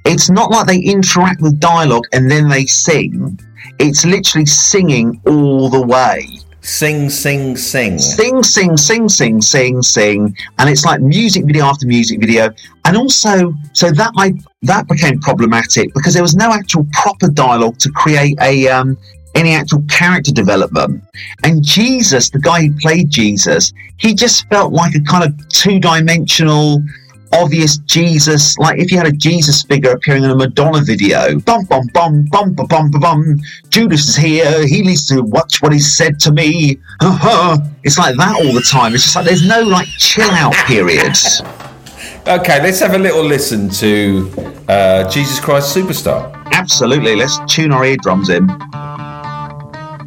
[0.05, 3.39] It's not like they interact with dialogue and then they sing.
[3.79, 6.27] It's literally singing all the way.
[6.59, 7.99] Sing, sing, sing.
[7.99, 12.49] Sing, sing, sing, sing, sing, sing, and it's like music video after music video.
[12.83, 17.77] And also, so that I that became problematic because there was no actual proper dialogue
[17.79, 18.97] to create a um,
[19.35, 21.03] any actual character development.
[21.43, 25.79] And Jesus, the guy who played Jesus, he just felt like a kind of two
[25.79, 26.81] dimensional.
[27.35, 31.65] Obvious Jesus, like if you had a Jesus figure appearing in a Madonna video, bum
[31.65, 33.39] bum bum bum bum bum bum bum.
[33.69, 34.67] Judas is here.
[34.67, 36.77] He needs to watch what he said to me.
[37.81, 38.93] it's like that all the time.
[38.93, 41.41] It's just like there's no like chill out periods.
[42.25, 44.31] Okay, let's have a little listen to
[44.69, 46.33] uh, Jesus Christ Superstar.
[46.53, 47.17] Absolutely.
[47.17, 48.47] Let's tune our eardrums in.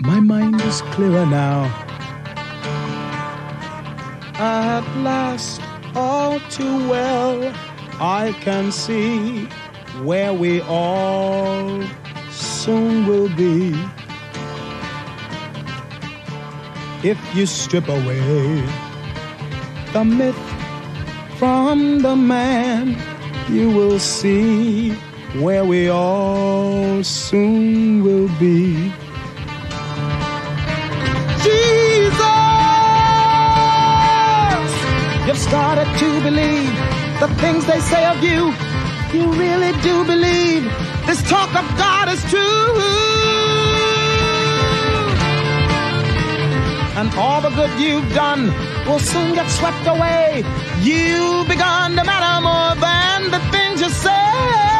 [0.00, 1.64] My mind is clearer now.
[4.38, 5.60] At last,
[5.94, 7.52] all too well,
[7.98, 9.46] I can see
[10.02, 11.82] where we all
[12.30, 13.74] soon will be.
[17.02, 18.62] If you strip away
[19.92, 20.38] the myth
[21.38, 22.96] from the man,
[23.48, 24.92] you will see
[25.40, 28.92] where we all soon will be.
[35.48, 36.74] Started to believe
[37.20, 38.52] the things they say of you.
[39.14, 40.64] You really do believe
[41.06, 42.68] this talk of God is true.
[46.98, 48.46] And all the good you've done
[48.86, 50.42] will soon get swept away.
[50.80, 54.75] You've begun to matter more than the things you say.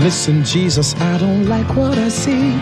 [0.00, 2.54] Listen, Jesus, I don't like what I see.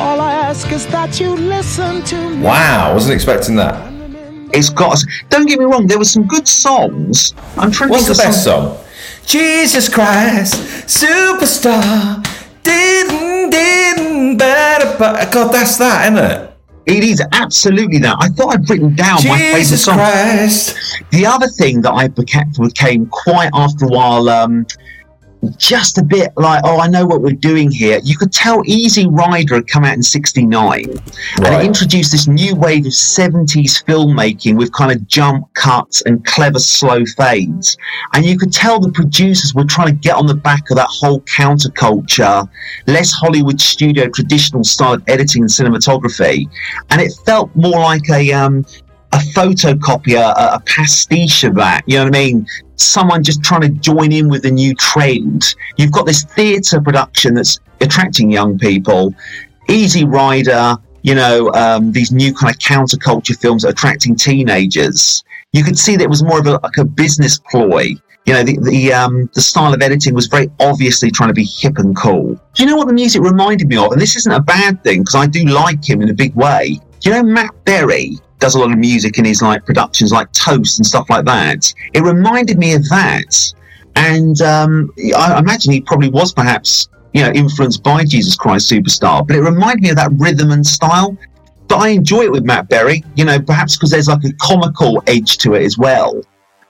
[0.00, 2.42] All I ask is that you listen to me.
[2.42, 3.76] Wow, wasn't expecting that.
[4.54, 4.98] It's got.
[5.28, 5.86] Don't get me wrong.
[5.86, 7.34] There were some good songs.
[7.58, 8.84] I'm trying to What's think the best some- song?
[9.26, 10.54] Jesus Christ
[10.86, 12.24] Superstar.
[12.62, 16.50] Didn't, didn't, better, but God, that's that, isn't it?
[16.86, 18.16] It is absolutely that.
[18.18, 19.96] I thought I'd written down my favourite song.
[19.96, 20.74] Christ.
[21.10, 24.66] The other thing that I became, became quite after a while, um,
[25.56, 28.00] just a bit like, oh, I know what we're doing here.
[28.02, 32.54] You could tell Easy Rider had come out in '69, and it introduced this new
[32.54, 37.76] wave of '70s filmmaking with kind of jump cuts and clever slow fades.
[38.14, 40.88] And you could tell the producers were trying to get on the back of that
[40.88, 42.48] whole counterculture,
[42.86, 46.46] less Hollywood studio traditional style of editing and cinematography,
[46.90, 48.64] and it felt more like a um,
[49.12, 51.82] a photocopier, a, a pastiche of that.
[51.86, 52.46] You know what I mean?
[52.76, 55.54] Someone just trying to join in with the new trend.
[55.76, 59.14] You've got this theatre production that's attracting young people.
[59.68, 65.22] Easy Rider, you know, um, these new kind of counterculture films attracting teenagers.
[65.52, 67.94] You could see that it was more of a, like a business ploy.
[68.26, 71.48] You know, the the, um, the style of editing was very obviously trying to be
[71.60, 72.34] hip and cool.
[72.52, 73.92] Do you know what the music reminded me of?
[73.92, 76.78] And this isn't a bad thing because I do like him in a big way.
[77.00, 80.32] Do you know Matt Berry does a lot of music in his like productions like
[80.32, 81.72] Toast and stuff like that?
[81.94, 83.54] It reminded me of that.
[83.96, 89.26] And um, I imagine he probably was perhaps, you know, influenced by Jesus Christ Superstar,
[89.26, 91.16] but it reminded me of that rhythm and style.
[91.68, 95.02] But I enjoy it with Matt Berry, you know, perhaps because there's like a comical
[95.06, 96.22] edge to it as well.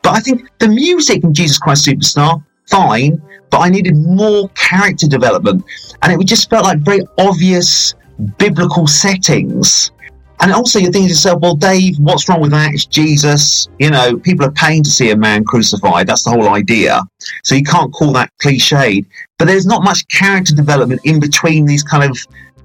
[0.02, 5.06] But I think the music in Jesus Christ Superstar, fine, but I needed more character
[5.06, 5.64] development.
[6.02, 7.94] And it just felt like very obvious
[8.38, 9.92] biblical settings.
[10.40, 12.72] And also, you're thinking to yourself, well, Dave, what's wrong with that?
[12.90, 13.68] Jesus.
[13.78, 16.06] You know, people are paying to see a man crucified.
[16.06, 17.02] That's the whole idea.
[17.42, 19.04] So you can't call that cliched.
[19.38, 22.16] But there's not much character development in between these kind of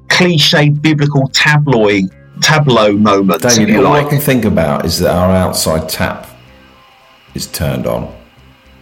[0.09, 2.05] cliche biblical tabloid
[2.41, 3.55] tableau moments.
[3.55, 4.05] David, you all like.
[4.05, 6.27] I can think about is that our outside tap
[7.33, 8.13] is turned on.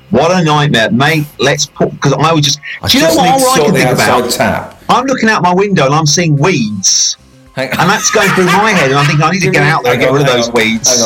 [0.09, 1.25] What a nightmare, mate.
[1.39, 2.59] Let's put because I would just.
[2.81, 4.31] I do you know what all I can think about?
[4.31, 4.83] tap.
[4.89, 7.15] I'm looking out my window and I'm seeing weeds,
[7.55, 9.93] and that's going through my head, and I'm thinking I need to get out there
[9.93, 11.01] and get rid of those weeds.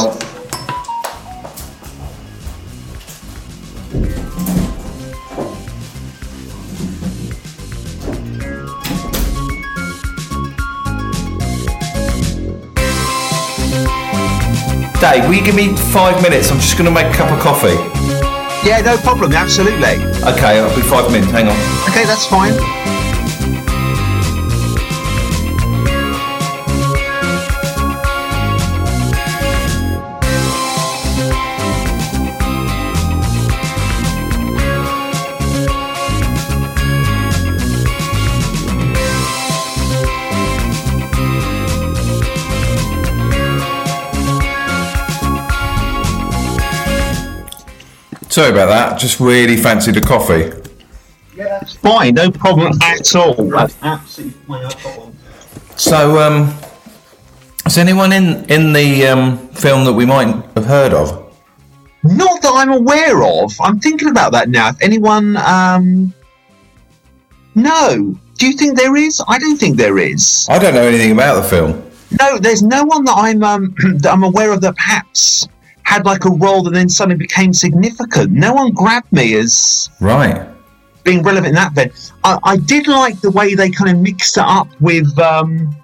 [15.02, 16.50] Dave, will you give me five minutes?
[16.52, 17.76] I'm just going to make a cup of coffee.
[18.68, 19.34] Yeah, no problem.
[19.34, 19.84] Absolutely.
[20.24, 21.32] Okay, I'll be five minutes.
[21.32, 21.90] Hang on.
[21.90, 22.85] Okay, that's fine.
[48.36, 49.00] Sorry about that.
[49.00, 50.52] Just really fancied a coffee.
[51.38, 53.34] Yeah, it's fine, no problem at all.
[53.34, 54.64] That's absolutely fine.
[54.64, 55.16] No problem.
[55.78, 56.54] So, um,
[57.66, 61.34] is anyone in in the um, film that we might have heard of?
[62.04, 63.54] Not that I'm aware of.
[63.62, 64.68] I'm thinking about that now.
[64.68, 66.14] If anyone, um,
[67.56, 68.20] no.
[68.38, 69.24] Do you think there is?
[69.30, 70.46] I don't think there is.
[70.50, 71.90] I don't know anything about the film.
[72.20, 75.48] No, there's no one that I'm um, that I'm aware of that perhaps
[75.86, 78.32] had like a role that then suddenly became significant.
[78.32, 80.48] No one grabbed me as Right.
[81.04, 81.92] being relevant in that vein.
[82.24, 85.18] I, I did like the way they kind of mixed it up with.
[85.20, 85.76] Um,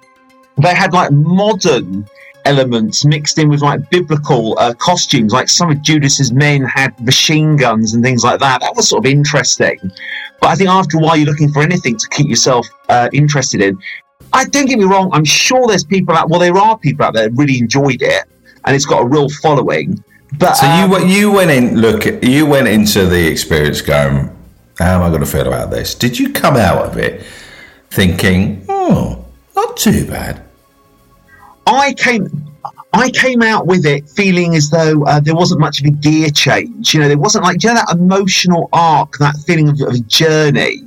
[0.60, 2.06] they had like modern
[2.44, 5.32] elements mixed in with like biblical uh, costumes.
[5.32, 8.60] Like some of Judas's men had machine guns and things like that.
[8.60, 9.78] That was sort of interesting.
[10.40, 13.60] But I think after a while, you're looking for anything to keep yourself uh, interested
[13.62, 13.78] in.
[14.32, 15.10] I don't get me wrong.
[15.12, 16.28] I'm sure there's people out.
[16.30, 18.24] Well, there are people out there that really enjoyed it,
[18.64, 20.02] and it's got a real following.
[20.38, 24.34] But So you um, went you went in look you went into the experience going,
[24.78, 25.94] how am I going to feel about this?
[25.94, 27.24] Did you come out of it
[27.90, 30.42] thinking, oh, not too bad?
[31.66, 32.52] I came
[32.94, 36.28] I came out with it feeling as though uh, there wasn't much of a gear
[36.28, 36.92] change.
[36.92, 40.00] You know, there wasn't like, you know, that emotional arc, that feeling of, of a
[40.00, 40.82] journey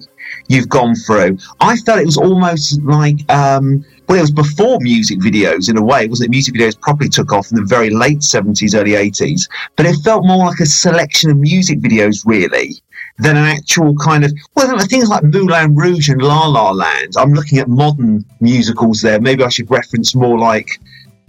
[0.48, 1.40] you've gone through.
[1.60, 5.84] I felt it was almost like, um, well, it was before music videos in a
[5.84, 6.32] way, wasn't it?
[6.32, 10.26] Music videos properly took off in the very late 70s, early 80s, but it felt
[10.26, 12.82] more like a selection of music videos, really.
[13.18, 17.14] Than an actual kind of well, things like Moulin Rouge and La La Land.
[17.18, 19.22] I'm looking at modern musicals there.
[19.22, 20.68] Maybe I should reference more like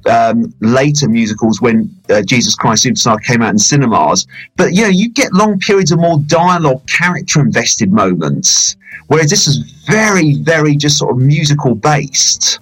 [0.08, 4.26] um, later musicals when uh, Jesus Christ Superstar came out in cinemas.
[4.56, 9.46] But you know, you get long periods of more dialogue, character invested moments, whereas this
[9.46, 12.60] is very, very just sort of musical based.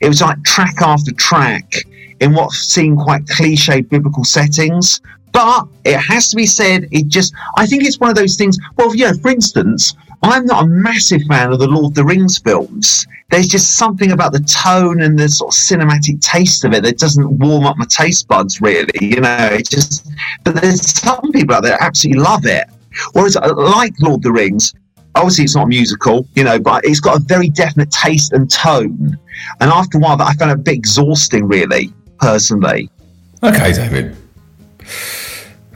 [0.00, 1.72] It was like track after track
[2.20, 5.00] in what seemed quite cliche biblical settings.
[5.32, 8.58] But it has to be said, it just, I think it's one of those things.
[8.76, 12.38] Well, know, for instance, I'm not a massive fan of the Lord of the Rings
[12.38, 13.06] films.
[13.30, 16.98] There's just something about the tone and the sort of cinematic taste of it that
[16.98, 18.90] doesn't warm up my taste buds, really.
[19.00, 20.10] You know, it just,
[20.44, 22.66] but there's some people out there that absolutely love it.
[23.12, 24.74] Whereas, uh, like Lord of the Rings,
[25.14, 29.18] obviously it's not musical, you know, but it's got a very definite taste and tone.
[29.60, 32.90] And after a while, that I found it a bit exhausting, really, personally.
[33.42, 34.16] Okay, David.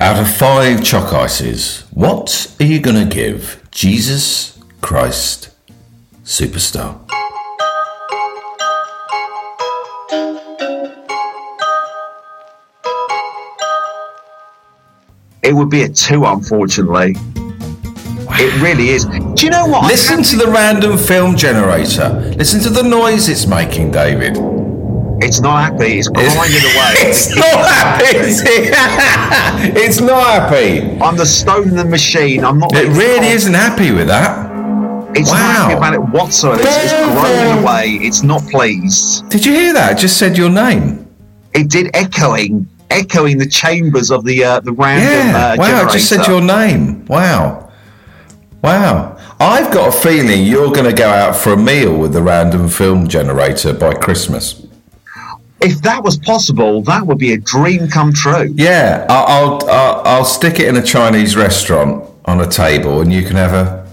[0.01, 5.51] Out of five chalk ices, what are you going to give Jesus Christ
[6.25, 7.01] Superstar?
[15.42, 17.14] It would be a two, unfortunately.
[18.37, 19.05] It really is.
[19.05, 19.87] Do you know what?
[19.90, 22.09] Listen to the random film generator.
[22.37, 24.37] Listen to the noise it's making, David.
[25.23, 25.99] It's not happy.
[25.99, 26.94] It's grinding away.
[27.09, 28.16] It's not happy.
[28.18, 28.75] is it?
[29.77, 30.99] it's not happy.
[31.01, 32.44] I'm the stone in the machine.
[32.44, 32.75] I'm not.
[32.75, 34.51] It really isn't happy with that.
[35.16, 35.79] It's not happy Wow.
[35.79, 36.61] about it whatsoever.
[36.61, 37.85] It's, it's groaning away.
[38.03, 39.29] It's not pleased.
[39.31, 39.92] Did you hear that?
[39.92, 41.07] It just said your name.
[41.55, 45.07] It did echoing, echoing the chambers of the uh, the random.
[45.09, 45.37] Yeah.
[45.37, 45.88] uh, wow, generator.
[45.88, 47.07] it just said your name.
[47.07, 47.63] Wow.
[48.64, 49.18] Wow.
[49.40, 52.66] I've got a feeling you're going to go out for a meal with the random
[52.66, 54.66] film generator by Christmas.
[55.61, 58.55] If that was possible, that would be a dream come true.
[58.55, 63.22] Yeah, I'll, I'll I'll stick it in a Chinese restaurant on a table, and you
[63.22, 63.87] can have a.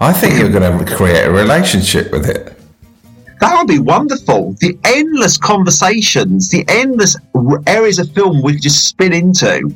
[0.00, 2.58] I think you're going to create a relationship with it.
[3.40, 4.56] That would be wonderful.
[4.60, 7.16] The endless conversations, the endless
[7.66, 9.74] areas of film we could just spin into.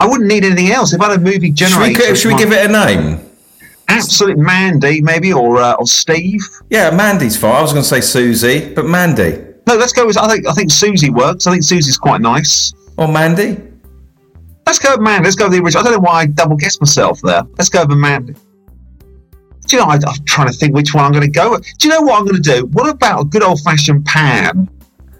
[0.00, 0.92] I wouldn't need anything else.
[0.92, 3.20] If I had a movie Should we, generator, should we give it a name?
[3.88, 6.40] absolute Mandy, maybe, or uh, or Steve.
[6.70, 7.54] Yeah, Mandy's fine.
[7.56, 9.44] I was going to say Susie, but Mandy.
[9.66, 10.16] No, let's go with.
[10.16, 11.46] I think I think Susie works.
[11.46, 12.72] I think Susie's quite nice.
[12.96, 13.58] Or Mandy?
[14.66, 15.24] Let's go with Mandy.
[15.24, 15.80] Let's go with the original.
[15.80, 17.42] I don't know why I double guessed myself there.
[17.58, 18.34] Let's go with Mandy.
[19.66, 19.88] Do you know?
[19.88, 21.66] I, I'm trying to think which one I'm going to go with.
[21.78, 22.66] Do you know what I'm going to do?
[22.66, 24.68] What about a good old fashioned Pam?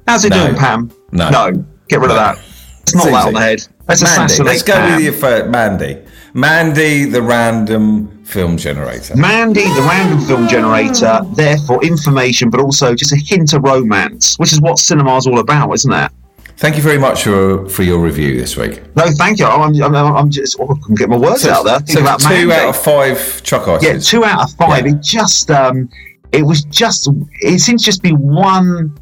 [0.07, 0.47] How's it No.
[0.47, 0.91] doing, Pam?
[1.13, 1.29] No.
[1.31, 1.53] No.
[1.89, 2.39] Get rid of that.
[2.83, 3.67] It's not that on the head.
[3.91, 4.25] Let's Mandy.
[4.25, 4.95] assassinate Let's go Pam.
[4.97, 5.99] with your first, Mandy.
[6.33, 9.17] Mandy, the random film generator.
[9.17, 14.39] Mandy, the random film generator, there for information, but also just a hint of romance,
[14.39, 16.13] which is what cinema's all about, isn't it?
[16.57, 18.83] Thank you very much for, for your review this week.
[18.95, 19.47] No, thank you.
[19.47, 21.81] I'm, I'm, I'm just, oh, I can get my words out there.
[21.87, 22.53] So about two Mandy.
[22.53, 23.89] out of five chalk ices.
[23.89, 24.87] Yeah, two out of five.
[24.87, 24.93] Yeah.
[24.93, 25.89] It just, um,
[26.33, 27.09] it was just,
[27.41, 28.97] it seems to just be one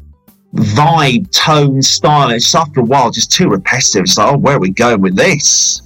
[0.53, 2.29] vibe, tone, style.
[2.31, 4.03] It's after a while just too repetitive.
[4.03, 5.81] It's like, oh, where are we going with this?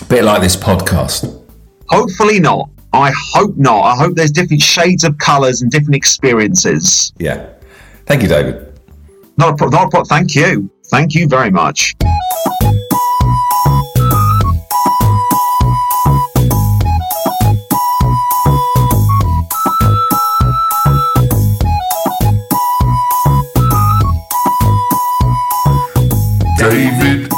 [0.00, 1.42] A bit like this podcast.
[1.88, 2.68] Hopefully not.
[2.92, 3.82] I hope not.
[3.82, 7.12] I hope there's different shades of colours and different experiences.
[7.18, 7.50] Yeah.
[8.06, 8.78] Thank you, David.
[9.36, 10.70] Not a pro- not a pro- Thank you.
[10.86, 11.94] Thank you very much.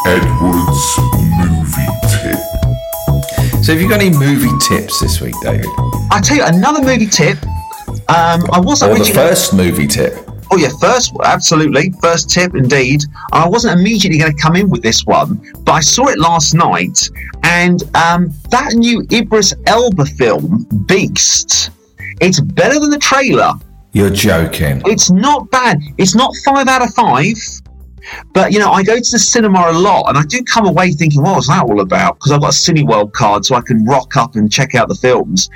[0.07, 0.99] Edwards
[1.39, 2.39] movie tip.
[3.65, 5.67] So, have you got any movie tips this week, David?
[6.11, 7.39] I tell you another movie tip.
[8.09, 10.15] Um, I wasn't Or the first movie tip?
[10.51, 13.03] Oh yeah, first, absolutely, first tip indeed.
[13.33, 16.55] I wasn't immediately going to come in with this one, but I saw it last
[16.55, 17.11] night,
[17.43, 21.71] and um, that new Idris Elba film, Beast.
[22.21, 23.53] It's better than the trailer.
[23.93, 24.83] You're joking.
[24.87, 25.81] It's not bad.
[25.99, 27.35] It's not five out of five.
[28.33, 30.93] But you know, I go to the cinema a lot, and I do come away
[30.93, 33.85] thinking, "What was that all about?" Because I've got a Cineworld card, so I can
[33.85, 35.49] rock up and check out the films.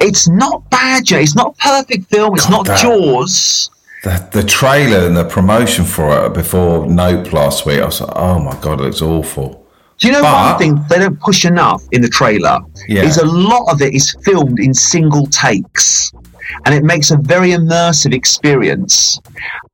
[0.00, 1.22] It's not bad, Jay.
[1.22, 2.34] It's not a perfect film.
[2.34, 3.70] It's God, not that- Jaws.
[4.02, 8.10] The, the trailer and the promotion for it before Nope last week, I was like,
[8.16, 9.64] oh my God, it looks awful.
[9.98, 12.58] Do you know But- one thing they don't push enough in the trailer?
[12.88, 13.02] Yeah.
[13.04, 16.10] Is a lot of it is filmed in single takes.
[16.64, 19.18] And it makes a very immersive experience.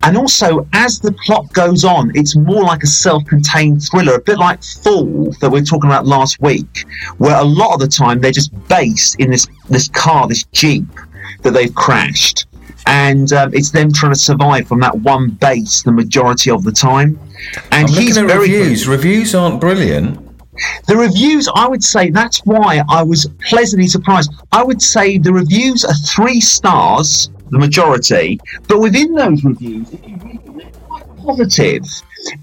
[0.03, 4.21] And also, as the plot goes on, it's more like a self contained thriller, a
[4.21, 6.85] bit like Fall that we were talking about last week,
[7.19, 10.87] where a lot of the time they're just based in this, this car, this Jeep
[11.43, 12.47] that they've crashed.
[12.87, 16.73] And um, it's them trying to survive from that one base the majority of the
[16.73, 17.19] time.
[17.73, 18.41] And I'm he's very good.
[18.41, 18.89] reviews.
[18.89, 20.28] Reviews aren't brilliant.
[20.87, 24.33] The reviews, I would say, that's why I was pleasantly surprised.
[24.53, 30.07] I would say the reviews are three stars, the majority, but within those reviews, if
[30.07, 31.83] you read them, they're quite positive.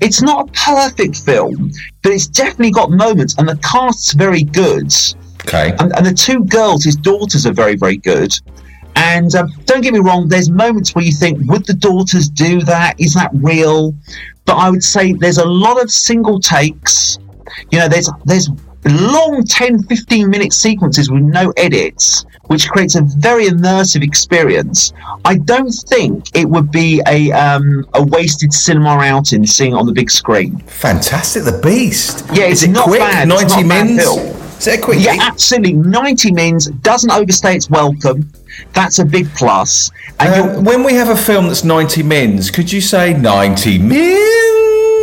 [0.01, 4.93] It's not a perfect film, but it's definitely got moments, and the cast's very good.
[5.47, 5.75] Okay.
[5.79, 8.33] And, and the two girls, his daughters, are very, very good.
[8.95, 12.61] And um, don't get me wrong, there's moments where you think, would the daughters do
[12.61, 12.99] that?
[12.99, 13.93] Is that real?
[14.45, 17.19] But I would say there's a lot of single takes.
[17.71, 18.49] You know, there's there's
[18.85, 24.93] long 10, 15 minute sequences with no edits, which creates a very immersive experience.
[25.25, 29.85] I don't think it would be a um, a wasted cinema outing seeing it on
[29.87, 30.59] the big screen.
[30.67, 31.43] Fantastic.
[31.45, 32.25] The Beast.
[32.31, 32.99] Yeah, Is it's it not quick?
[32.99, 33.27] bad.
[33.27, 34.03] 90 not a bad mins?
[34.03, 34.19] film.
[34.57, 35.73] Is it quick Yeah, absolutely.
[35.73, 38.31] 90 mins doesn't overstay its welcome.
[38.73, 39.91] That's a big plus.
[40.19, 44.44] And Uh, when we have a film that's 90 mins, could you say 90 mins?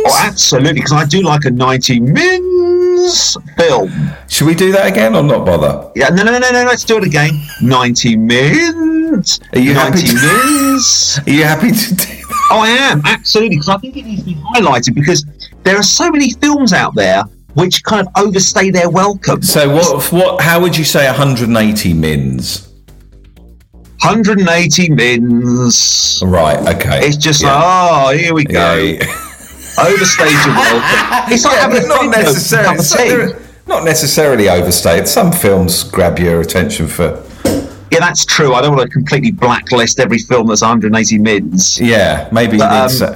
[0.05, 3.91] Oh, absolutely, because I do like a 90 mins film.
[4.27, 5.91] Should we do that again or not bother?
[5.95, 7.31] Yeah, no, no, no, no, no, let's do it again.
[7.61, 9.39] 90 mins.
[9.53, 11.19] Are you 90 happy to- mins.
[11.27, 12.47] Are you happy to do that?
[12.51, 15.25] Oh, I am, absolutely, because I think it needs to be highlighted because
[15.63, 17.23] there are so many films out there
[17.55, 19.41] which kind of overstay their welcome.
[19.41, 20.11] So what?
[20.11, 20.41] What?
[20.41, 22.67] How would you say 180 mins?
[24.01, 26.21] 180 mins.
[26.25, 26.57] Right.
[26.75, 27.07] Okay.
[27.07, 27.53] It's just Yeah.
[27.53, 28.75] like, oh, here we go.
[28.75, 29.05] Yeah,
[29.77, 29.85] yeah.
[29.85, 31.33] Overstays your welcome.
[31.33, 32.75] It's like Yeah, having not friend over for a necessarily.
[32.75, 33.09] cup of tea.
[33.09, 35.07] they're Not necessarily overstated.
[35.07, 37.21] Some films grab your attention for
[37.91, 38.53] Yeah, that's true.
[38.53, 41.79] I don't want to completely blacklist every film that's 180 mins.
[41.79, 42.27] yeah.
[42.31, 43.13] Maybe But, um, uh,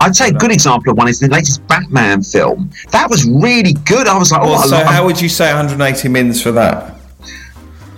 [0.00, 2.70] I'd say a good example of one is the latest Batman film.
[2.90, 4.08] That was really good.
[4.08, 6.50] I was like, oh, well, I so love- how would you say 180 mins for
[6.52, 6.96] that?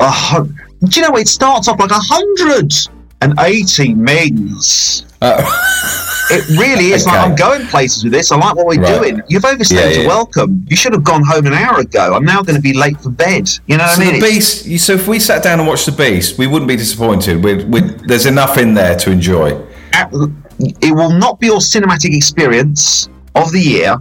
[0.00, 0.54] a hun-
[0.88, 5.04] do you know it starts off like 180 mins?
[5.22, 5.42] Uh,
[6.30, 8.32] It really is like I'm going places with this.
[8.32, 8.98] I like what we're Right.
[9.00, 9.22] doing.
[9.28, 10.64] You've overstayed Yeah, your welcome.
[10.68, 12.14] You should have gone home an hour ago.
[12.14, 13.48] I'm now going to be late for bed.
[13.66, 14.20] You know what So I mean?
[14.20, 14.84] the Beast.
[14.86, 17.42] So if we sat down and watched the Beast, we wouldn't be disappointed.
[17.44, 19.50] We'd, we'd, there's enough in there to enjoy.
[20.80, 23.96] it will not be your cinematic experience of the year,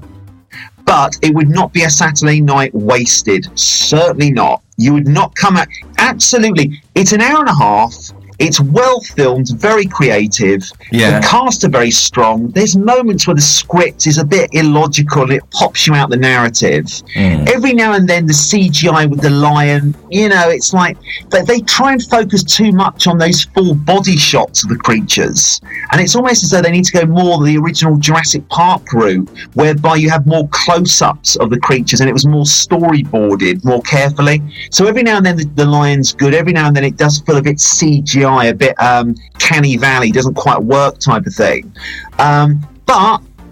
[0.86, 3.48] but it would not be a Saturday night wasted.
[3.58, 4.62] Certainly not.
[4.78, 5.68] You would not come out.
[5.98, 6.82] Absolutely.
[6.96, 7.94] It's an hour and a half.
[8.40, 10.64] It's well filmed, very creative.
[10.92, 11.20] Yeah.
[11.20, 12.50] The cast are very strong.
[12.50, 16.18] There's moments where the script is a bit illogical and it pops you out the
[16.18, 16.86] narrative.
[17.16, 17.48] Mm.
[17.50, 20.98] Every now and then, the CGI with the lion, you know, it's like
[21.30, 25.62] they, they try and focus too much on those full body shots of the creatures.
[25.92, 29.30] And it's almost as though they need to go more the original Jurassic Park route,
[29.54, 33.82] whereby you have more close ups of the creatures and it was more storyboarded, more
[33.84, 34.42] carefully.
[34.72, 36.34] So every now and then, the, the lion's good.
[36.34, 40.12] Every now and then, it does feel a bit CGI, a bit um, Canny Valley,
[40.12, 41.74] doesn't quite work type of thing.
[42.20, 42.96] Um, but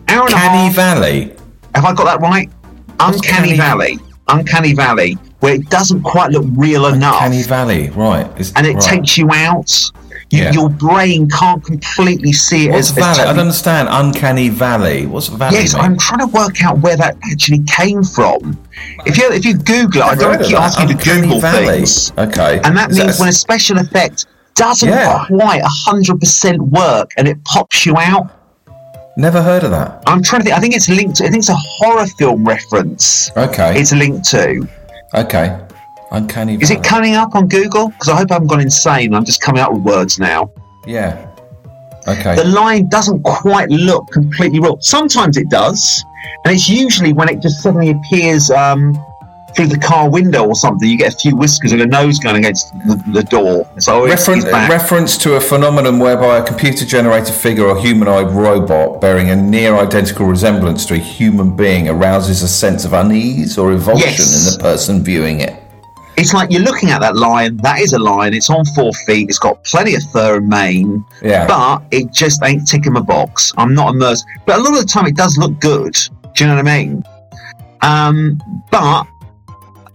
[0.07, 0.75] hour and a Canny half.
[0.75, 1.33] Valley.
[1.75, 2.49] Have I got that right?
[2.99, 3.99] Uncanny Canny- Valley.
[4.27, 7.19] Uncanny Valley, where it doesn't quite look real enough.
[7.19, 7.89] Canny Valley.
[7.89, 8.27] Right.
[8.39, 8.81] Is- and it right.
[8.83, 9.71] takes you out.
[10.29, 10.51] You, Yeah.
[10.53, 13.19] Your brain can't completely see it What's as, as Valley?
[13.27, 13.89] I don't understand.
[13.91, 15.05] Uncanny Valley.
[15.05, 15.57] What's Valley?
[15.57, 15.83] Yes, mean?
[15.83, 18.57] I'm trying to work out where that actually came from.
[19.05, 21.65] If you if you Google it, I don't keep asking you to Google Valley.
[21.79, 22.61] things, Okay.
[22.63, 25.25] and that Is means a- when a special effect doesn't Yeah.
[25.27, 28.29] quite hundred percent work and it pops you out.
[29.17, 30.03] Never heard of that.
[30.07, 30.57] I'm trying to think.
[30.57, 31.17] I think it's linked.
[31.17, 33.29] To, I think it's a horror film reference.
[33.35, 33.79] Okay.
[33.79, 34.67] It's linked to.
[35.15, 35.59] okay.
[36.13, 36.63] Uncanny Valley.
[36.63, 37.89] Is it coming up on Google?
[37.89, 39.13] Because I hope I haven't gone insane.
[39.13, 40.51] I'm just coming up with words now.
[40.85, 41.27] Yeah.
[42.07, 42.35] Okay.
[42.35, 44.77] The line doesn't quite look completely real.
[44.81, 46.03] Sometimes it does,
[46.43, 48.93] and it's usually when it just suddenly appears um,
[49.55, 50.87] through the car window or something.
[50.89, 53.69] You get a few whiskers and a nose going against the, the door.
[53.79, 54.69] So it's, Referen- it's back.
[54.69, 59.75] reference to a phenomenon whereby a computer generated figure or humanoid robot bearing a near
[59.75, 64.51] identical resemblance to a human being arouses a sense of unease or revulsion Yes.
[64.53, 65.55] in the person viewing it.
[66.17, 67.57] It's like you're looking at that lion.
[67.57, 68.33] That is a lion.
[68.33, 69.29] It's on four feet.
[69.29, 71.05] It's got plenty of fur and mane.
[71.23, 71.47] Yeah.
[71.47, 73.51] But it just ain't ticking my box.
[73.57, 74.25] I'm not immersed.
[74.45, 75.93] But a lot of the time, it does look good.
[76.35, 77.03] Do you know what I mean?
[77.81, 78.41] Um,
[78.71, 79.07] but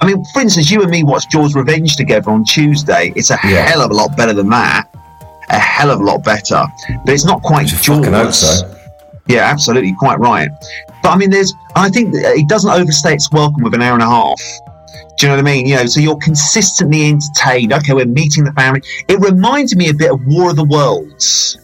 [0.01, 3.12] I mean, for instance, you and me watched Jaws Revenge together on Tuesday.
[3.16, 3.62] It's a Yeah.
[3.66, 4.86] hell of a lot better than that.
[5.51, 6.64] A hell of a lot better.
[7.05, 7.86] But it's not quite Jaws.
[7.86, 8.68] fucking hope so.
[9.28, 10.49] Yeah, absolutely, quite right.
[11.03, 14.03] But I mean, there's, I think it doesn't overstay its welcome with an hour and
[14.03, 14.40] a half.
[15.18, 15.66] Do you know what I mean?
[15.66, 17.72] You know, so you're consistently entertained.
[17.72, 18.82] Okay, we're meeting the family.
[19.09, 21.57] It reminds me a bit of War of the Worlds.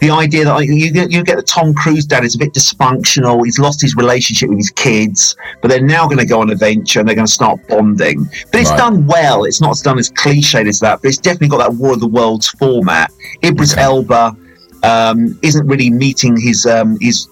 [0.00, 2.52] The idea that like, you get you get the Tom Cruise dad is a bit
[2.52, 3.44] dysfunctional.
[3.44, 6.52] He's lost his relationship with his kids, but they're now going to go on an
[6.54, 8.24] adventure and they're going to start bonding.
[8.52, 8.78] But it's Right.
[8.78, 9.44] done well.
[9.44, 12.06] It's not done as cliched as that, but it's definitely got that War of the
[12.08, 13.10] Worlds format.
[13.44, 13.82] Idris Okay.
[13.82, 14.36] Elba
[14.82, 17.28] um, isn't really meeting his um, his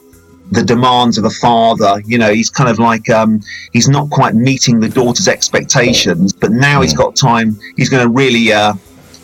[0.50, 2.02] the demands of a father.
[2.04, 3.40] You know, he's kind of like um,
[3.72, 7.58] he's not quite meeting the daughter's expectations, but now he's got time.
[7.76, 8.74] He's going to really uh,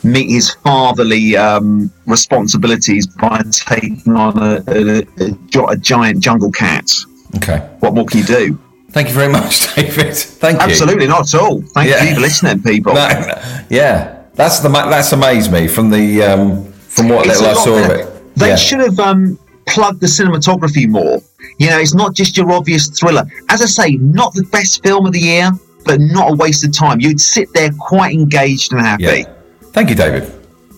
[0.03, 6.91] meet his fatherly um, responsibilities by taking on a, a, a, a giant jungle cat.
[7.37, 7.59] Okay.
[7.81, 8.59] What more can you do?
[8.91, 10.17] Thank you very much, David.
[10.17, 10.67] Thank you.
[10.67, 11.63] Absolutely not at all.
[11.63, 12.03] Thank Yeah.
[12.05, 12.95] you for listening, people.
[12.95, 17.59] No, no, yeah, that's the that's amazed me from the um, from what It's little
[17.59, 18.37] I saw of it.
[18.37, 18.57] They yeah.
[18.57, 19.39] should have um,
[19.69, 21.21] plugged the cinematography more.
[21.59, 23.25] You know, it's not just your obvious thriller.
[23.49, 25.51] As I say, not the best film of the year,
[25.85, 27.01] but not a waste of time.
[27.01, 29.05] You'd sit there quite engaged and happy.
[29.05, 29.35] yeah.
[29.73, 30.31] Thank you, David.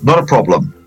[0.03, 0.82] Not a problem.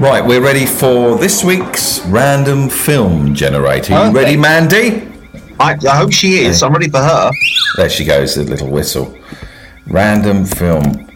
[0.00, 3.92] Right, we're ready for this week's random film generator.
[3.92, 4.12] You Okay.
[4.12, 5.06] ready, Mandy?
[5.60, 6.62] I, I hope she is.
[6.62, 7.30] I'm ready for her.
[7.76, 9.14] There she goes, the little whistle.
[9.86, 11.06] Random film.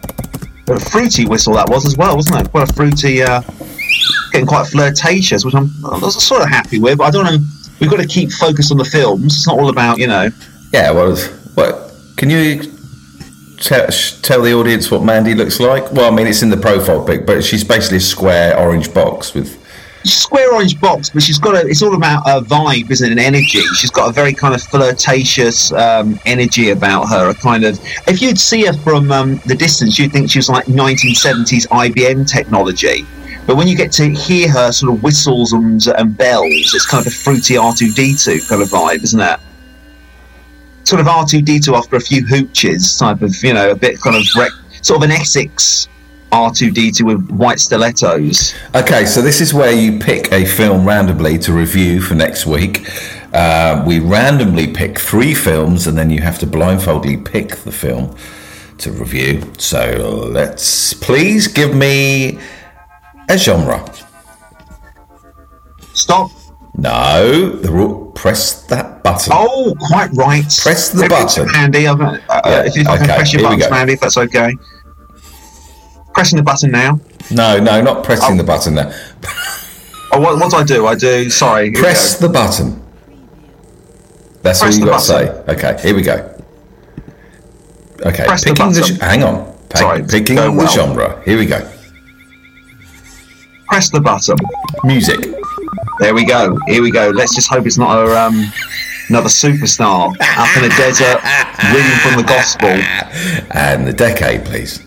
[0.65, 2.51] What A fruity whistle that was as well, wasn't it?
[2.51, 3.41] Quite a fruity, uh,
[4.31, 6.99] getting quite flirtatious, which I'm, I was sort of happy with.
[6.99, 7.37] But I don't know.
[7.79, 9.35] We've got to keep focused on the films.
[9.35, 10.29] It's not all about, you know.
[10.71, 11.15] Yeah, well,
[11.55, 12.61] what can you
[13.59, 13.87] tell,
[14.21, 15.91] tell the audience what Mandy looks like?
[15.91, 19.33] Well, I mean, it's in the profile pic, but she's basically a square orange box
[19.33, 19.61] with
[20.05, 21.67] square orange box, but she's got a.
[21.67, 23.11] It's all about a vibe, isn't it?
[23.11, 23.61] An energy.
[23.75, 27.29] She's got a very kind of flirtatious um, energy about her.
[27.29, 27.79] A kind of.
[28.07, 32.29] If you'd see her from um, the distance, you'd think she was like 1970s IBM
[32.29, 33.05] technology.
[33.47, 37.05] But when you get to hear her sort of whistles and, and bells, it's kind
[37.05, 39.39] of a fruity R2D2 kind of vibe, isn't it?
[40.85, 44.23] Sort of R2D2 after a few hooches, type of, you know, a bit kind of
[44.37, 45.87] rec- sort of an Essex
[46.31, 48.53] R2D2 with white stilettos.
[48.75, 52.85] Okay, so this is where you pick a film randomly to review for next week.
[53.33, 58.15] Uh, we randomly pick three films, and then you have to blindfoldly pick the film
[58.77, 59.41] to review.
[59.57, 62.39] So let's please give me
[63.29, 63.83] a genre.
[65.93, 66.29] Stop.
[66.77, 68.11] No, the rule.
[68.15, 69.33] Press that button.
[69.35, 70.43] Oh, quite right.
[70.61, 71.47] Press the it's button.
[71.49, 71.87] Handy.
[71.87, 73.91] I've, uh, Yeah, if, can okay, press your buttons.
[73.91, 74.53] If that's okay.
[76.13, 76.99] Pressing the button now.
[77.31, 78.93] No, no, not pressing the button there.
[80.13, 80.85] Oh, what, what do I do?
[80.85, 81.29] I do.
[81.29, 81.71] Sorry.
[81.71, 82.81] Press the button.
[84.43, 85.29] That's Press all you the got to say.
[85.49, 86.31] Okay, here we go.
[88.05, 88.95] Okay, Press picking the, button.
[88.95, 89.53] ge- hang on.
[89.69, 90.67] Pick- Sorry, picking the well.
[90.67, 91.21] genre.
[91.25, 91.59] Here we go.
[93.67, 94.37] Press the button.
[94.83, 95.34] Music.
[95.99, 96.57] There we go.
[96.67, 97.09] Here we go.
[97.09, 98.51] Let's just hope it's not a, um,
[99.09, 101.23] another superstar up in a desert
[101.73, 102.69] reading from the gospel.
[103.57, 104.85] And the decade, please.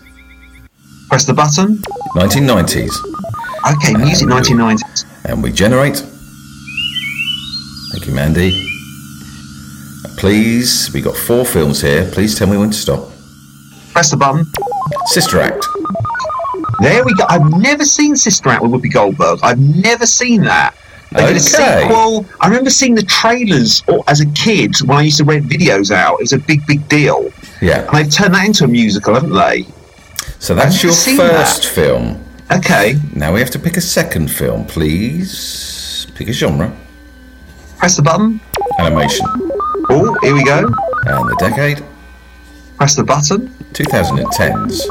[1.09, 1.77] Press the button.
[2.15, 2.93] 1990s.
[3.73, 5.05] Okay, music 1990s.
[5.25, 5.97] And we generate.
[7.91, 8.65] Thank you, Mandy.
[10.17, 12.07] Please, we got four films here.
[12.11, 13.09] Please tell me when to stop.
[13.93, 14.45] Press the button.
[15.07, 15.65] Sister Act.
[16.81, 17.25] There we go.
[17.27, 19.39] I've never seen Sister Act with Whoopi Goldberg.
[19.41, 20.75] I've never seen that.
[21.11, 22.25] They did a sequel.
[22.39, 26.19] I remember seeing the trailers as a kid when I used to rent videos out.
[26.19, 27.31] It was a big, big deal.
[27.61, 27.87] Yeah.
[27.87, 29.65] And they've turned that into a musical, haven't they?
[30.37, 32.23] So that's your first film.
[32.51, 32.95] Okay.
[33.15, 36.07] Now we have to pick a second film, please.
[36.15, 36.75] Pick a genre.
[37.77, 38.39] Press the button.
[38.77, 39.25] Animation.
[39.89, 40.59] Oh, here we go.
[41.05, 41.83] And the decade.
[42.77, 43.49] Press the button.
[43.73, 44.81] 2010s.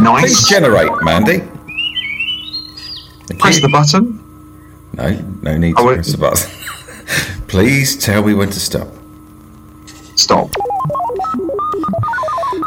[0.00, 0.22] Nice.
[0.22, 1.38] Please generate, Mandy.
[3.26, 3.62] Thank Press you.
[3.62, 4.19] the button.
[4.92, 5.10] No,
[5.42, 6.50] no need to press the button.
[7.48, 8.88] Please tell me when to stop.
[10.16, 10.50] Stop.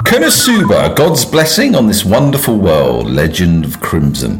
[0.05, 4.39] Konosuba, God's blessing on this wonderful world, Legend of Crimson.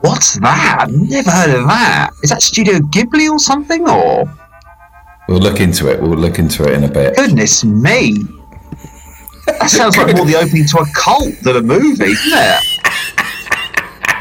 [0.00, 0.86] What's that?
[0.90, 2.10] Never heard of that.
[2.22, 3.88] Is that Studio Ghibli or something?
[3.88, 4.24] Or
[5.28, 6.00] We'll look into it.
[6.02, 7.16] We'll look into it in a bit.
[7.16, 8.16] goodness me,
[9.46, 12.71] that sounds like more the opening to a cult than a movie, doesn't it?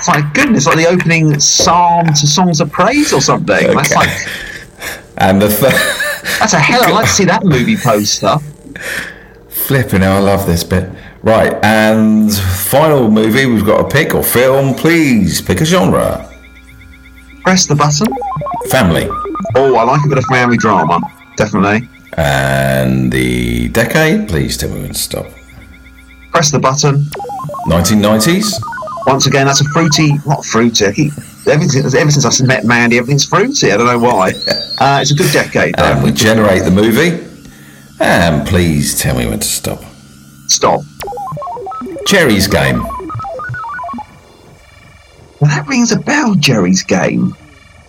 [0.02, 3.46] It's like goodness, like the opening psalm to songs of praise or something.
[3.76, 4.00] That's Okay.
[4.00, 4.10] like
[5.18, 6.82] And the th- that's a hell.
[6.84, 8.38] I'd like to see that movie poster.
[9.50, 10.90] flipping, hell, I love this bit.
[11.22, 14.74] Right, and final movie we've got to pick or film.
[14.74, 16.28] Please pick a genre.
[17.44, 18.08] Press the button.
[18.72, 19.08] Family.
[19.56, 21.00] Oh, I like a bit of family drama.
[21.38, 21.88] Definitely.
[22.18, 24.28] And the decade.
[24.30, 25.28] Please tell me when to stop.
[26.32, 27.06] Press the button.
[27.68, 28.60] 1990s.
[29.08, 30.86] Once again, that's a fruity, not fruity.
[30.86, 31.14] I keep,
[31.48, 33.72] ever, since, ever since I met Mandy, everything's fruity.
[33.72, 34.32] I don't know why.
[34.80, 35.84] Uh, it's a good decade, though.
[35.84, 37.28] And we generate the movie.
[38.00, 39.84] And please tell me when to stop.
[40.48, 40.82] Stop.
[42.06, 42.82] Geri's Game.
[45.40, 47.36] Well, that rings a bell, Geri's game.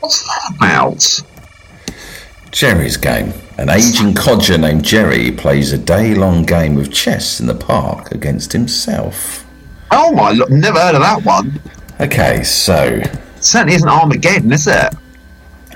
[0.00, 1.20] What's that about?
[2.50, 3.32] Geri's Game.
[3.58, 8.12] An aging codger named Geri plays a day long game of chess in the park
[8.12, 9.44] against himself.
[9.94, 11.60] Oh my, look, never heard of that one.
[12.00, 13.00] Okay, so
[13.42, 14.94] Certainly isn't Armageddon, is it?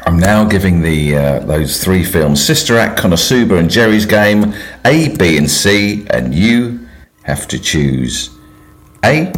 [0.07, 4.55] I'm now giving the uh, those three films Sister Act, Konosuba, and Geri's Game
[4.85, 6.89] A, B, and C, and you
[7.25, 8.31] have to choose
[9.05, 9.33] A,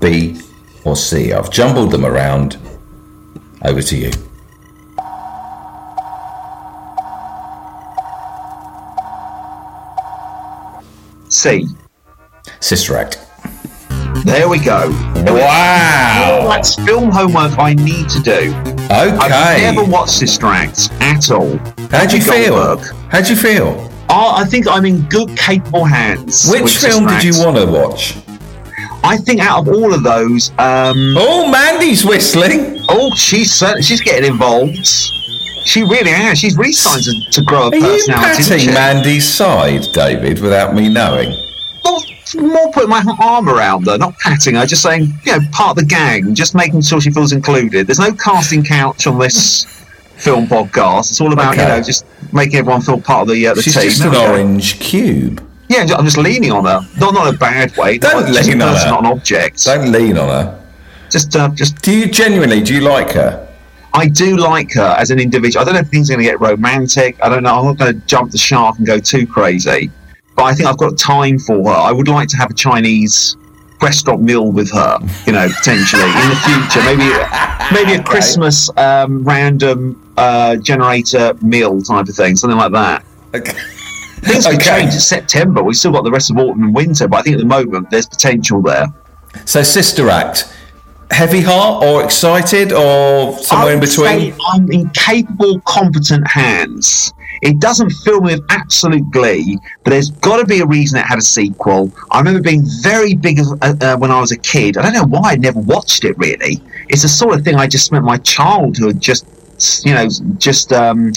[0.00, 0.38] B,
[0.84, 1.32] or C.
[1.32, 2.58] I've jumbled them around.
[3.64, 4.10] Over to you.
[11.30, 11.66] C.
[12.60, 13.18] Sister Act.
[14.24, 14.88] There we go.
[15.26, 16.46] Wow.
[16.48, 18.54] That's film homework I need to do.
[18.84, 19.18] Okay.
[19.20, 21.58] I've never watched Sister Act at all.
[21.90, 22.54] How'd you feel?
[22.54, 22.94] Goldberg.
[23.10, 23.90] How'd you feel?
[24.08, 26.48] Oh, I think I'm in good, capable hands.
[26.50, 28.16] Which film did you want to watch?
[29.04, 32.78] I think out of all of those, um, Oh, Mandy's whistling.
[32.88, 34.86] oh, she's she's getting involved.
[35.64, 36.38] She really has.
[36.38, 38.40] She's really starting to, to grow a Are you personality.
[38.40, 38.74] isn't patting?
[38.74, 41.32] Mandy's side, David, without me knowing?
[42.34, 45.76] More putting my arm around her, not patting her, just saying, you know, part of
[45.76, 47.86] the gang, just making sure she feels included.
[47.86, 49.64] There's no casting couch on this
[50.16, 51.10] film podcast.
[51.10, 53.74] It's all about, you know, just making everyone feel part of the uh, the She's
[53.74, 53.84] team.
[53.84, 55.46] just There an orange cube.
[55.68, 56.80] Yeah, I'm just leaning on her.
[56.98, 57.98] Not not in a bad way.
[57.98, 58.90] Don't just a lean on her.
[58.90, 59.64] not an object.
[59.64, 60.58] Don't lean on her.
[61.10, 61.80] Just, uh, just.
[61.82, 63.48] Do you genuinely, do you like her?
[63.94, 65.60] I do like her as an individual.
[65.60, 67.22] I don't know if things are going to get romantic.
[67.22, 67.58] I don't know.
[67.58, 69.90] I'm not going to jump the shark and go too crazy.
[70.42, 71.70] But I think I've got time for her.
[71.70, 73.36] I would like to have a Chinese
[73.80, 76.82] restaurant meal with her, you know, potentially in the future.
[76.84, 77.08] Maybe
[77.72, 83.04] maybe a Christmas um, random uh, generator meal type of thing, something like that.
[83.36, 83.52] Okay.
[84.22, 84.64] Things could Okay.
[84.80, 85.62] change in September.
[85.62, 87.88] We've still got the rest of autumn and winter, but I think at the moment
[87.90, 88.86] there's potential there.
[89.44, 90.52] So, Sister Act,
[91.12, 94.32] heavy heart or excited or somewhere in between?
[94.32, 97.12] say I'm in capable, competent hands.
[97.42, 101.06] It doesn't fill me with absolute glee, but there's got to be a reason it
[101.06, 101.92] had a sequel.
[102.10, 104.76] I remember being very big uh, uh, when I was a kid.
[104.76, 106.62] I don't know why I never watched it really.
[106.88, 109.26] It's the sort of thing I just spent my childhood just,
[109.84, 110.08] you know,
[110.38, 111.12] just um,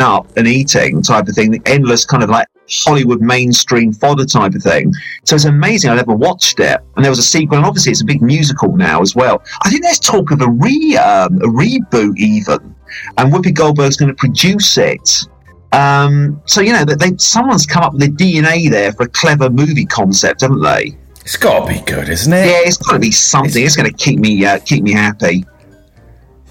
[0.00, 1.50] up and eating type of thing.
[1.50, 4.92] The endless kind of like Hollywood mainstream fodder type of thing.
[5.24, 6.80] So it's amazing I never watched it.
[6.96, 9.42] And there was a sequel, and obviously it's a big musical now as well.
[9.62, 12.74] I think there's talk of a re um, a reboot even,
[13.18, 15.26] and Whoopi Goldberg's going to produce it.
[15.72, 18.08] Um, so you know that they someone's come up with the
[18.42, 20.96] DNA there for a clever movie concept, haven't they?
[21.22, 22.46] It's got to be good, isn't it?
[22.46, 23.64] Yeah, it's got to be something.
[23.64, 25.44] It's going to keep me uh, keep me happy.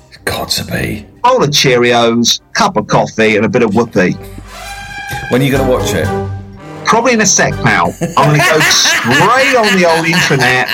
[0.07, 1.05] It's got to be.
[1.21, 4.15] Bowl of Cheerios, cup of coffee, and a bit of whoopee.
[5.29, 6.05] When are you going to watch it?
[6.85, 7.93] Probably in a sec, pal.
[8.17, 10.67] I'm going to go straight on the old internet,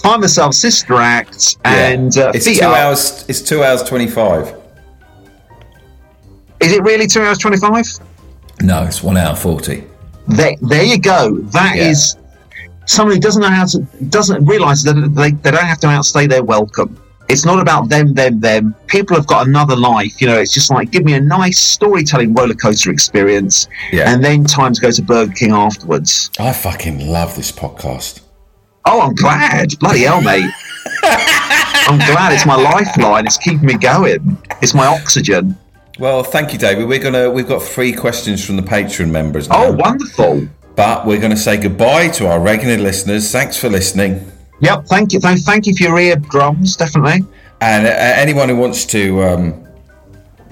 [0.00, 2.76] find myself Sister Act, and uh, it's two up.
[2.76, 3.24] hours.
[3.28, 4.48] It's two hours twenty-five.
[6.60, 7.84] Is it really two hours twenty-five?
[8.62, 9.84] No, it's one hour forty.
[10.26, 11.36] There, there you go.
[11.52, 11.90] That Yeah.
[11.90, 12.16] is
[12.86, 16.26] someone who doesn't know how to doesn't realise that they, they don't have to outstay
[16.26, 17.00] their welcome.
[17.28, 18.74] It's not about them, them, them.
[18.86, 20.20] People have got another life.
[20.20, 24.10] You know, it's just like give me a nice storytelling roller coaster experience, Yeah.
[24.10, 26.30] and then time to go to Burger King afterwards.
[26.38, 28.20] I fucking love this podcast.
[28.86, 29.78] Oh, I'm glad.
[29.78, 30.50] Bloody hell, mate.
[31.02, 33.26] I'm glad it's my lifeline.
[33.26, 34.38] It's keeping me going.
[34.62, 35.56] It's my oxygen.
[35.98, 36.88] Well, thank you, David.
[36.88, 39.64] We're gonna we've got three questions from the Patreon members oh, now.
[39.64, 40.48] Oh, wonderful.
[40.76, 43.30] But we're gonna say goodbye to our regular listeners.
[43.30, 44.30] Thanks for listening.
[44.60, 44.86] Yep.
[44.86, 45.20] Thank you.
[45.20, 46.76] Thank, thank you for your eardrums.
[46.76, 47.24] Definitely.
[47.60, 49.66] And uh, anyone who wants to um,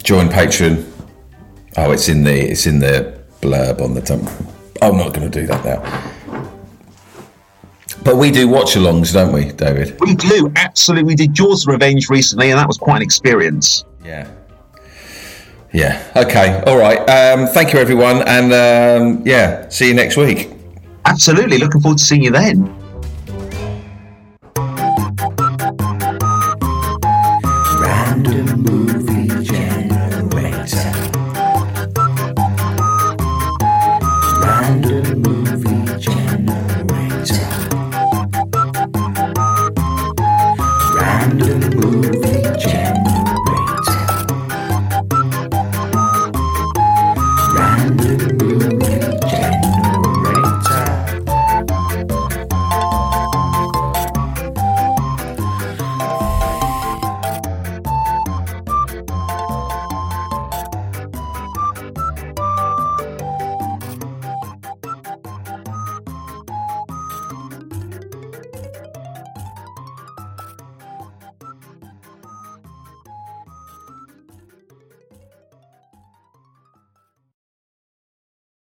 [0.03, 0.85] join Patreon,
[1.77, 4.21] oh, it's in the it's in the blurb on the top.
[4.83, 6.13] I'm not going to do that now.
[8.05, 9.99] But we do watch-alongs, don't we, David?
[10.01, 11.05] We do absolutely.
[11.05, 13.85] We did Jaws Revenge recently, and that was quite an experience.
[14.05, 14.31] Yeah.
[15.73, 16.01] Yeah.
[16.15, 16.63] Okay.
[16.67, 16.99] All right.
[16.99, 20.51] Um, thank you, everyone, and um, yeah, see you next week.
[21.05, 21.59] Absolutely.
[21.59, 22.73] Looking forward to seeing you then.